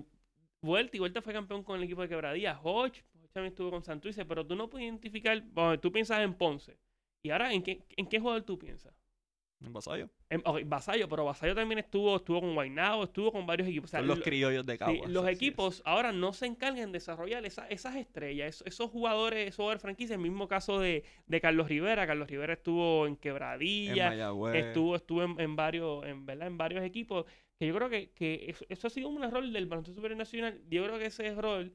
[0.61, 2.59] Vuelta, y Vuelta fue campeón con el equipo de Quebradilla.
[2.63, 5.41] Hodge, Hodge también estuvo con Santurce, pero tú no puedes identificar.
[5.53, 6.79] Bueno, tú piensas en Ponce.
[7.23, 8.95] ¿Y ahora en qué, en qué jugador tú piensas?
[9.65, 10.11] En Vasallo.
[10.29, 13.89] En, ok, Vasallo, pero Vasallo también estuvo, estuvo con Guaynabo, estuvo con varios equipos.
[13.89, 15.11] O sea, Son los lo- criollos de Sí, Caguas.
[15.11, 15.37] los así es.
[15.39, 19.81] equipos ahora no se encargan de desarrollar esa- esas estrellas, esos, esos jugadores, esos jugadores
[19.83, 20.15] franquicia.
[20.15, 22.07] El mismo caso de, de Carlos Rivera.
[22.07, 24.67] Carlos Rivera estuvo en En Quebradilla, Mayagüez.
[24.67, 27.25] estuvo, estuvo en, en varios, en verdad, en varios equipos.
[27.59, 30.61] Que yo creo que, que eso, eso ha sido un error del baloncesto superior nacional.
[30.69, 31.73] Yo creo que ese error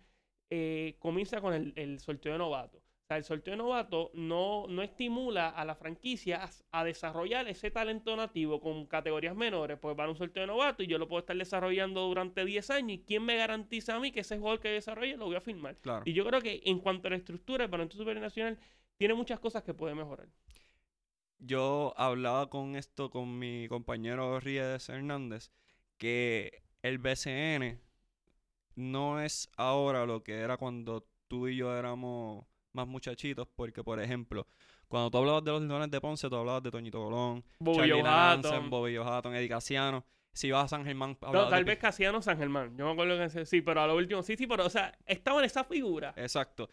[0.52, 2.84] eh, comienza con el, el sorteo de novato.
[3.12, 7.70] Sea, el sorteo de novato no, no estimula a la franquicia a, a desarrollar ese
[7.70, 9.78] talento nativo con categorías menores.
[9.80, 12.70] Pues van a un sorteo de novato y yo lo puedo estar desarrollando durante 10
[12.70, 13.00] años.
[13.00, 15.76] ¿Y quién me garantiza a mí que ese jugador que desarrolle lo voy a firmar?
[15.82, 16.04] Claro.
[16.06, 18.58] Y yo creo que en cuanto a la estructura, el baloncesto superior nacional
[18.98, 20.30] tiene muchas cosas que puede mejorar.
[21.40, 25.52] yo hablaba con esto con mi compañero Ríez Hernández,
[25.98, 27.82] que el BCN
[28.76, 34.02] no es ahora lo que era cuando tú y yo éramos más muchachitos, porque por
[34.02, 34.48] ejemplo,
[34.88, 38.04] cuando tú hablabas de los Leones de Ponce, tú hablabas de Toñito Colón, Johatton.
[38.04, 40.06] Nansen, Bobby Johatton, Eddie Casiano.
[40.34, 42.78] Si vas a San Germán, No, tal vez Casiano San Germán.
[42.78, 45.40] Yo me acuerdo que sí, pero a lo último, sí, sí, pero o sea, estaba
[45.40, 46.14] en esa figura.
[46.16, 46.70] Exacto.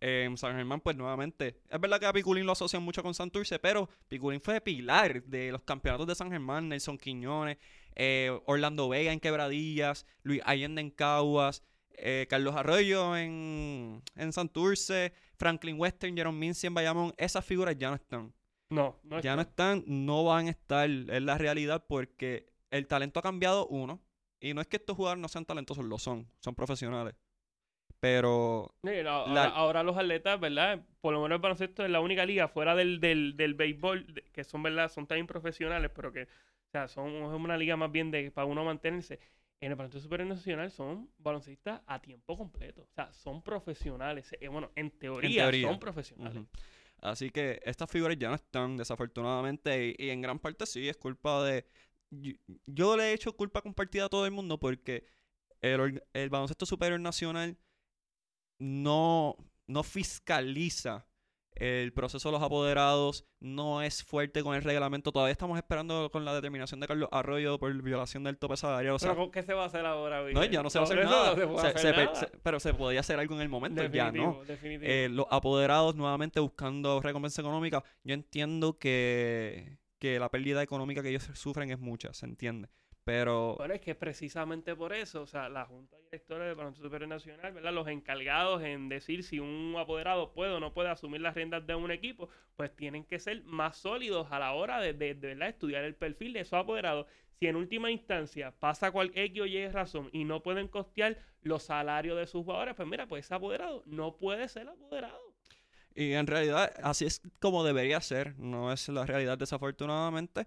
[0.00, 3.58] En San Germán, pues nuevamente, es verdad que a Piculín lo asocian mucho con Santurce,
[3.58, 7.58] pero Piculín fue pilar de los campeonatos de San Germán, Nelson Quiñones,
[7.94, 11.62] eh, Orlando Vega en Quebradillas, Luis Allende en Caguas,
[11.96, 17.88] eh, Carlos Arroyo en, en Santurce, Franklin Western, Jerome Mincy en Bayamón, esas figuras ya
[17.90, 18.32] no están.
[18.70, 19.72] No, no ya no está.
[19.74, 24.00] están, no van a estar, es la realidad porque el talento ha cambiado uno,
[24.40, 27.14] y no es que estos jugadores no sean talentosos, lo son, son profesionales.
[27.98, 30.80] Pero Sí, no, ahora, La- ahora los atletas, ¿verdad?
[31.00, 34.44] Por lo menos el baloncesto es la única liga fuera del, del, del béisbol, que
[34.44, 34.90] son, ¿verdad?
[34.90, 38.46] Son también profesionales, pero que, o sea, son es una liga más bien de para
[38.46, 39.20] uno mantenerse.
[39.60, 42.82] En el baloncesto superior nacional son baloncistas a tiempo completo.
[42.82, 44.34] O sea, son profesionales.
[44.40, 45.68] Eh, bueno, en teoría, teoría.
[45.68, 46.44] son profesionales.
[47.02, 50.96] Así que estas figuras ya no están, desafortunadamente, y, y en gran parte sí, es
[50.96, 51.66] culpa de...
[52.10, 52.32] Yo,
[52.66, 55.06] yo le he hecho culpa compartida a todo el mundo porque
[55.60, 57.56] el, el baloncesto superior nacional
[58.58, 59.36] no,
[59.66, 61.06] no fiscaliza
[61.54, 65.12] el proceso de los apoderados, no es fuerte con el reglamento.
[65.12, 68.94] Todavía estamos esperando con la determinación de Carlos Arroyo por violación del tope salarial.
[68.94, 70.22] O sea, pero ¿qué se va a hacer ahora?
[70.32, 71.30] no, ya no se va a hacer nada.
[71.34, 72.14] no se puede Se- hacer se pe- nada.
[72.14, 74.42] se- pero se podía hacer algo en el momento, ya no.
[74.46, 74.90] Definitivo.
[74.90, 77.82] Eh, los apoderados nuevamente buscando recompensa económica.
[78.04, 82.68] Yo entiendo que, que la pérdida económica que ellos sufren es mucha, se entiende.
[83.04, 87.08] Pero Bueno, es que precisamente por eso, o sea, la Junta Directora del Baloncesto Superior
[87.08, 87.72] Nacional, ¿verdad?
[87.72, 91.74] Los encargados en decir si un apoderado puede o no puede asumir las riendas de
[91.74, 95.48] un equipo, pues tienen que ser más sólidos a la hora de, de, de, ¿verdad?
[95.48, 97.06] estudiar el perfil de esos apoderados.
[97.38, 101.62] Si en última instancia pasa cualquier X o Y razón y no pueden costear los
[101.64, 105.20] salarios de sus jugadores, pues mira, pues ese apoderado no puede ser apoderado.
[105.94, 108.38] y en realidad así es como debería ser.
[108.38, 110.46] No es la realidad desafortunadamente.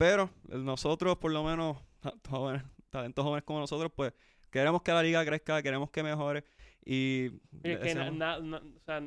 [0.00, 1.76] Pero nosotros por lo menos,
[2.30, 4.14] jóvenes, talentos jóvenes como nosotros, pues
[4.50, 6.42] queremos que la liga crezca, queremos que mejore.
[6.82, 7.26] Y
[7.62, 9.02] Es que na- na- na- o sea,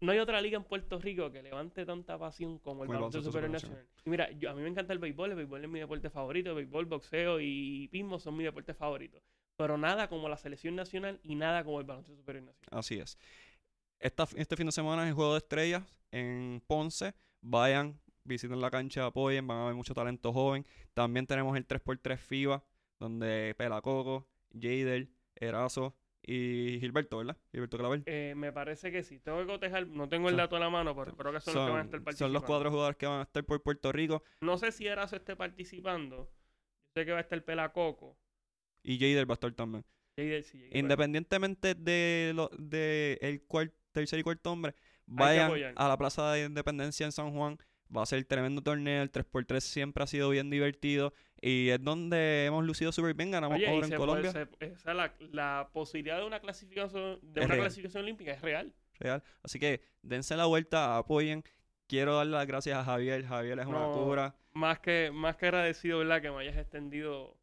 [0.00, 3.50] no hay otra liga en Puerto Rico que levante tanta pasión como el baloncesto superior
[3.52, 3.88] nacional.
[4.04, 6.50] Y mira, yo, a mí me encanta el béisbol, el béisbol es mi deporte favorito,
[6.50, 9.22] el béisbol, boxeo y pismo son mi deporte favorito.
[9.56, 12.78] Pero nada como la selección nacional y nada como el baloncesto superior nacional.
[12.78, 13.16] Así es.
[13.98, 17.14] Esta, este fin de semana es el Juego de Estrellas en Ponce.
[17.40, 17.98] Vayan,
[18.28, 20.64] visiten la cancha, apoyen, van a ver mucho talento joven.
[20.94, 22.64] También tenemos el 3x3 FIBA,
[23.00, 27.36] donde Pelacoco, Jader, Erazo y Gilberto, ¿verdad?
[27.52, 28.02] Gilberto Clavel.
[28.06, 29.18] Eh, me parece que sí.
[29.20, 31.64] Tengo que cotejar, no tengo el dato a la mano, pero creo que son, los
[31.66, 32.26] que van a estar participando.
[32.28, 35.16] son los cuatro jugadores que van a estar por Puerto Rico No sé si Erazo
[35.16, 36.16] esté participando.
[36.16, 38.16] Yo sé que va a estar Pelacoco.
[38.82, 39.84] y Jader va a estar también.
[40.16, 40.68] Jader sí.
[40.72, 44.74] Independientemente de, lo, de el cuar- tercer y cuarto hombre,
[45.10, 47.58] Vayan a la Plaza de Independencia en San Juan.
[47.96, 49.02] Va a ser tremendo torneo.
[49.02, 51.12] El 3x3 siempre ha sido bien divertido.
[51.40, 53.30] Y es donde hemos lucido súper bien.
[53.30, 54.32] Ganamos Oye, oro en se puede- Colombia.
[54.32, 57.64] se- esa la, la posibilidad de una clasificación de Es una real.
[57.66, 58.72] clasificación olímpica es real.
[58.98, 59.22] Real.
[59.42, 61.44] Así que dense la vuelta, apoyen.
[61.86, 63.24] Quiero darle las gracias a Javier.
[63.24, 63.92] Javier es una No.
[64.04, 64.34] cura.
[64.52, 66.20] Más que, más que agradecido, ¿verdad?
[66.20, 67.38] Que me hayas extendido,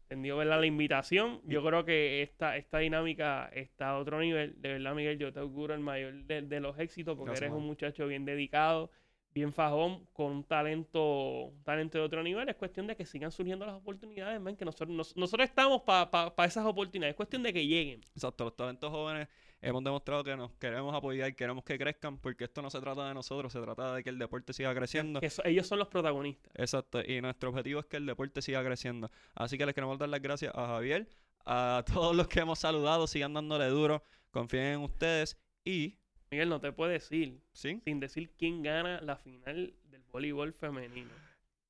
[0.00, 0.58] extendido ¿verdad?
[0.60, 1.40] la invitación.
[1.44, 4.60] Yo creo que esta, esta dinámica está a otro nivel.
[4.60, 7.52] De verdad, Miguel, yo te auguro el mayor de, de los éxitos porque Gracias, eres
[7.52, 7.68] un mano.
[7.68, 8.90] muchacho bien dedicado,
[9.34, 12.48] bien fajón, con un talento, un talento de otro nivel.
[12.48, 16.32] Es cuestión de que sigan surgiendo las oportunidades, man, que nosotros, nos- nosotros estamos para
[16.46, 17.14] esas oportunidades.
[17.14, 18.00] Es cuestión de que lleguen.
[18.14, 19.28] Exacto, los talentos jóvenes
[19.60, 23.08] hemos demostrado que nos queremos apoyar y queremos que crezcan porque esto no se trata
[23.08, 25.20] de nosotros, se trata de que el deporte siga creciendo.
[25.20, 26.52] Que so- ellos son los protagonistas.
[26.54, 29.10] Exacto, y nuestro objetivo es que el deporte siga creciendo.
[29.34, 31.08] Así que les queremos dar las gracias a Javier,
[31.44, 31.82] a
[32.12, 35.98] todos los que hemos saludado, sigan dándole duro, confíen en ustedes y,
[36.34, 37.80] Miguel, no te puedes ir ¿sí?
[37.84, 41.12] sin decir quién gana la final del voleibol femenino.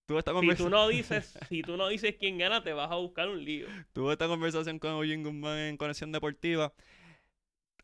[0.07, 2.95] Tuve esta, Si tú no dices, si tú no dices quién gana, te vas a
[2.95, 3.67] buscar un lío.
[3.93, 6.73] tuve esta conversación con Eugene Guzmán en Conexión Deportiva.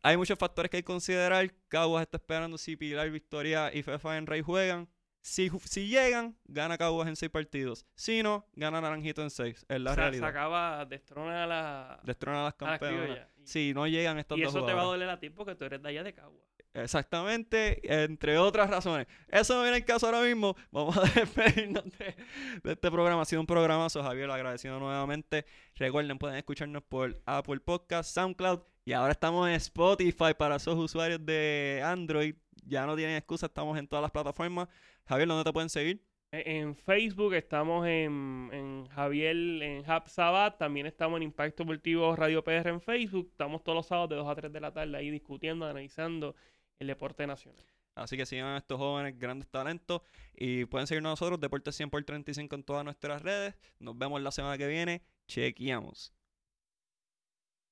[0.01, 1.53] Hay muchos factores que hay que considerar.
[1.67, 4.89] Caguas está esperando si Pilar, Victoria y Fefa en Rey juegan.
[5.21, 7.85] Si, si llegan, gana Caguas en seis partidos.
[7.93, 9.63] Si no, gana Naranjito en seis.
[9.69, 10.29] Es la O sea, se realidad.
[10.29, 13.27] acaba, destrona a la, Destrona a las campeonas.
[13.37, 15.53] Y, Si no llegan estas y dos eso te va a doler a ti porque
[15.53, 16.43] tú eres de allá de Cagua.
[16.73, 19.07] Exactamente, entre otras razones.
[19.27, 20.55] Eso no viene el caso ahora mismo.
[20.71, 22.15] Vamos a despedirnos de,
[22.63, 23.23] este programa.
[23.23, 25.45] Ha sido un programazo, Javier, agradecido nuevamente.
[25.75, 31.25] Recuerden, pueden escucharnos por Apple Podcast, SoundCloud y ahora estamos en Spotify para esos usuarios
[31.25, 32.35] de Android.
[32.65, 34.69] Ya no tienen excusa, estamos en todas las plataformas.
[35.05, 36.01] Javier, ¿dónde te pueden seguir?
[36.31, 40.57] E- En Facebook estamos en, en Javier, en Hub Sabat.
[40.57, 43.27] También estamos en Impacto Deportivo Radio PR en Facebook.
[43.31, 46.33] Estamos todos los sábados de 2 a 3 de la tarde ahí discutiendo, analizando
[46.81, 47.63] el deporte nacional.
[47.95, 50.01] Así que sigan estos jóvenes, grandes talentos.
[50.33, 53.55] Y pueden seguirnos nosotros, Deportes 100 por 35 en todas nuestras redes.
[53.79, 55.03] Nos vemos la semana que viene.
[55.27, 56.13] Chequeamos.